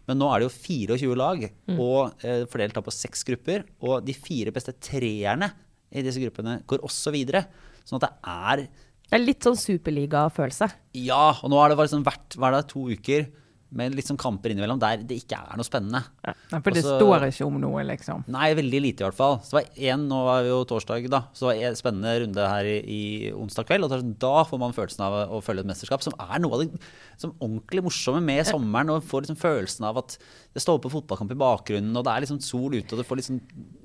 [0.08, 1.44] Men nå er det jo 24 lag
[1.76, 3.66] og uh, fordelt på seks grupper.
[3.84, 5.52] Og de fire beste treerne
[5.90, 7.44] i disse gruppene går også videre.
[7.86, 8.64] Sånn at det er
[9.10, 10.70] Det er litt sånn superligafølelse.
[10.94, 13.30] ja, og nå har det vært hver er det, to uker
[13.76, 16.02] med litt sånn kamper innimellom der det ikke er noe spennende.
[16.24, 18.24] Nei, for det Også, står ikke om noe, liksom.
[18.34, 19.38] Nei, veldig lite i hvert fall.
[19.44, 21.22] Så det var én, nå er vi jo torsdag, da.
[21.36, 23.02] Så det var en spennende runde her i, i
[23.36, 23.86] onsdag kveld.
[23.86, 26.64] Og sånn, da får man følelsen av å følge et mesterskap, som er noe av
[26.64, 26.82] det
[27.20, 28.94] som ordentlig morsomme med sommeren.
[28.94, 30.18] Og får liksom følelsen av at
[30.50, 33.20] det står på fotballkamp i bakgrunnen, og det er liksom sol ute, og det får
[33.20, 33.36] liksom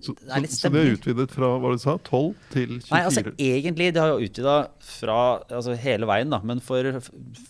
[0.01, 0.97] Så, Det er litt så, så det er stemning.
[0.97, 2.89] utvidet fra hva du sa, 12 til 24?
[2.89, 6.39] Nei, altså egentlig, det har jo utvida fra altså, hele veien, da.
[6.41, 6.89] Men for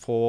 [0.03, 0.19] få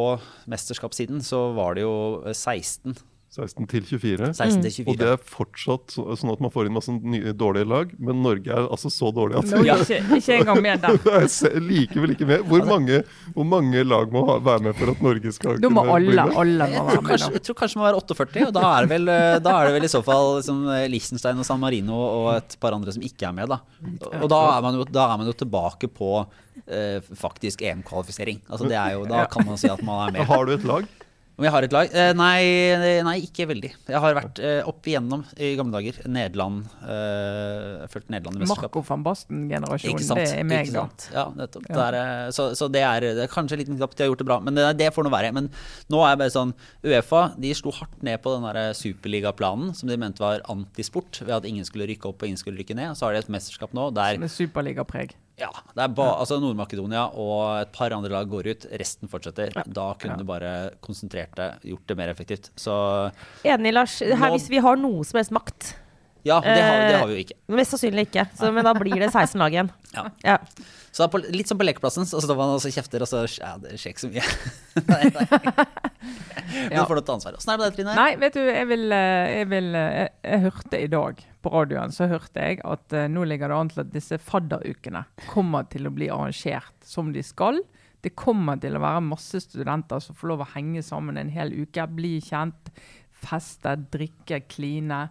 [0.46, 2.94] mesterskap siden så var det jo eh, 16.
[3.36, 4.30] 16 til 24?
[4.32, 4.90] 16 til 24.
[4.92, 8.22] Og det er fortsatt så, sånn at man får inn masse nye, dårlige lag, men
[8.24, 11.26] Norge er altså så dårlig at Norge, ikke, ikke engang med der.
[11.28, 12.46] se- likevel ikke med.
[12.48, 13.02] Hvor mange,
[13.36, 16.24] hvor mange lag må ha, være med for at Norge skal Da må bli alle,
[16.30, 16.40] med?
[16.42, 17.10] alle Jeg må tror, være med.
[17.12, 19.54] kanskje, jeg tror kanskje det må være 48, og da er det vel, eh, da
[19.60, 20.64] er det vel i så fall liksom,
[20.96, 23.52] Liechtenstein og San Marino og et par andre som ikke er med.
[23.52, 23.60] Da.
[24.22, 26.12] Og da er man jo, da er man jo tilbake på
[26.66, 28.40] eh, faktisk EM-kvalifisering.
[28.48, 30.30] Altså, det er jo, da kan man si at man er med.
[30.32, 30.88] Har du et lag?
[31.36, 31.90] Om jeg har et lag?
[31.92, 32.44] Eh, nei,
[33.04, 33.68] nei, ikke veldig.
[33.90, 35.98] Jeg har vært eh, opp igjennom i gamle dager.
[36.08, 36.62] Nederland.
[36.80, 38.70] Eh, fulgt Nederland i mesterskap.
[38.70, 40.86] Marco van Basten-generasjonen, det er meg, da.
[41.12, 41.66] Ja, nettopp.
[41.68, 41.76] Ja.
[41.76, 43.92] Det er, eh, så, så det er, det er kanskje en liten knapp.
[43.98, 45.34] De har gjort det bra, men det, det får nå være.
[45.36, 45.52] Men
[45.92, 46.56] nå er jeg bare sånn
[46.86, 51.36] Uefa de slo hardt ned på den der superligaplanen som de mente var antisport, ved
[51.36, 52.96] at ingen skulle rykke opp og ingen skulle rykke ned.
[52.96, 55.12] Så har de et mesterskap nå der Med superligapreg.
[55.38, 59.52] Ja, det er ba, altså Nord-Makedonia og et par andre lag går ut, resten fortsetter.
[59.66, 60.16] Da kunne Ja.
[60.16, 62.50] du bare konsentrert deg, gjort det mer effektivt.
[62.56, 63.12] Så
[63.44, 63.98] Enig, Lars.
[64.00, 65.74] Her, Nå- hvis vi har noe som helst makt
[66.26, 67.36] ja, det har, det Eh, har vi jo ikke.
[67.58, 68.24] Mest sannsynlig ikke.
[68.38, 69.70] Så, men da blir det 16 lag igjen.
[69.94, 70.04] Ja.
[70.24, 70.36] Ja.
[70.96, 73.76] Så på, litt som på lekeplassen, så står man og kjefter, og så ja, det
[73.78, 74.24] skjer ikke så mye.
[74.90, 75.26] nei, nei.
[76.72, 77.38] Men får du til ansvaret.
[77.38, 77.94] Åssen er det med deg, Trine?
[77.98, 81.52] Nei, vet du, jeg vil, eh, jeg, vil eh, jeg, jeg hørte i dag på
[81.52, 85.86] radioen så hørte jeg at nå ligger det an til at disse fadderukene kommer til
[85.86, 87.60] å bli arrangert som de skal.
[88.02, 91.52] Det kommer til å være masse studenter som får lov å henge sammen en hel
[91.54, 91.86] uke.
[91.90, 92.72] Bli kjent,
[93.14, 95.06] feste, drikke, kline.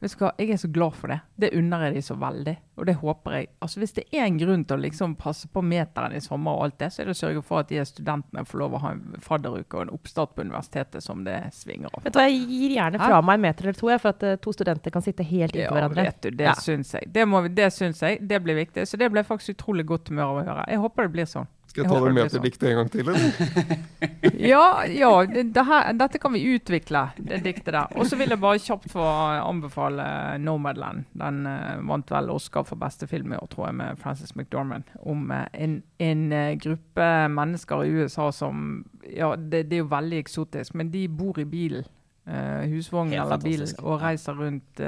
[0.00, 1.18] Vet du hva, Jeg er så glad for det.
[1.36, 2.54] Det unner jeg de så veldig.
[2.80, 3.48] Og det håper jeg.
[3.60, 6.64] Altså Hvis det er en grunn til å liksom passe på meteren i sommer, og
[6.64, 8.92] alt det, så er det å sørge for at de studentene får lov å ha
[8.94, 12.02] en fadderuke og en oppstart på universitetet som det svinger av.
[12.06, 14.22] Vet du hva, Jeg gir gjerne fra meg en meter eller to, jeg, for at
[14.30, 16.06] eh, to studenter kan sitte helt inntil Ja, hverandre.
[16.08, 16.54] vet du, det Ja.
[16.56, 17.12] syns jeg.
[17.12, 18.26] Det, må vi, det syns jeg.
[18.26, 18.88] Det blir viktig.
[18.88, 20.64] Så det ble jeg faktisk utrolig godt humør av å høre.
[20.72, 21.46] Jeg håper det blir sånn.
[21.70, 23.08] Skal jeg ta deg det med til diktet en gang til?
[23.12, 23.90] Eller?
[24.50, 27.92] Ja, ja det, det her, dette kan vi utvikle, det diktet der.
[27.94, 30.06] Og så vil jeg bare kjapt få anbefale
[30.42, 31.04] Nomadland.
[31.20, 34.88] Den uh, vant vel Oscar for beste film i år, tror jeg, med Frances McDormand.
[35.06, 39.92] Om uh, en, en uh, gruppe mennesker i USA som Ja, det, det er jo
[39.92, 41.86] veldig eksotisk, men de bor i bilen.
[42.30, 44.82] eh, husvogn eller bil, og reiser rundt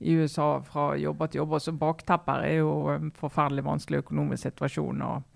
[0.00, 1.60] i USA fra jobber til jobber.
[1.60, 5.02] Så bakteppet er jo en forferdelig vanskelig økonomisk situasjon.
[5.02, 5.35] og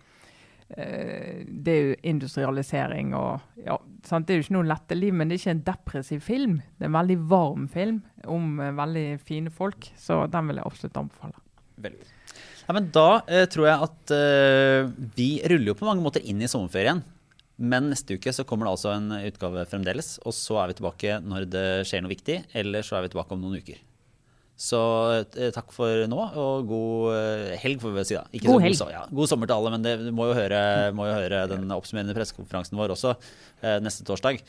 [0.71, 3.75] det er jo industrialisering og ja?
[4.01, 6.57] Det er jo ikke noe lette liv, men det er ikke en depressiv film.
[6.79, 8.01] Det er en veldig varm film
[8.31, 11.43] om eh, veldig fine folk, så den vil jeg absolutt anbefale.
[11.85, 12.09] Veldig.
[12.66, 16.41] Ja, men da eh, tror jeg at eh, vi ruller jo på mange måter inn
[16.43, 17.03] i sommerferien.
[17.61, 20.14] Men neste uke så kommer det altså en utgave fremdeles.
[20.25, 22.39] Og så er vi tilbake når det skjer noe viktig.
[22.57, 23.83] Eller så er vi tilbake om noen uker.
[24.61, 24.79] Så
[25.41, 28.17] eh, takk for nå, og god eh, helg, får vi si.
[28.19, 28.27] da.
[28.37, 28.77] Ikke God så helg.
[28.83, 30.61] God, ja, god sommer til alle, men det, du må jo høre,
[30.97, 34.43] må jo høre den oppsummerende pressekonferansen vår også eh, neste torsdag.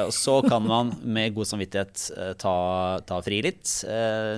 [0.00, 2.06] Og så kan man med god samvittighet
[2.40, 2.56] ta,
[3.04, 3.68] ta fri litt,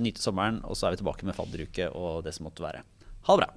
[0.03, 2.83] nyte sommeren, og så er vi tilbake med fadderuke og det som måtte være.
[3.29, 3.53] Ha det bra.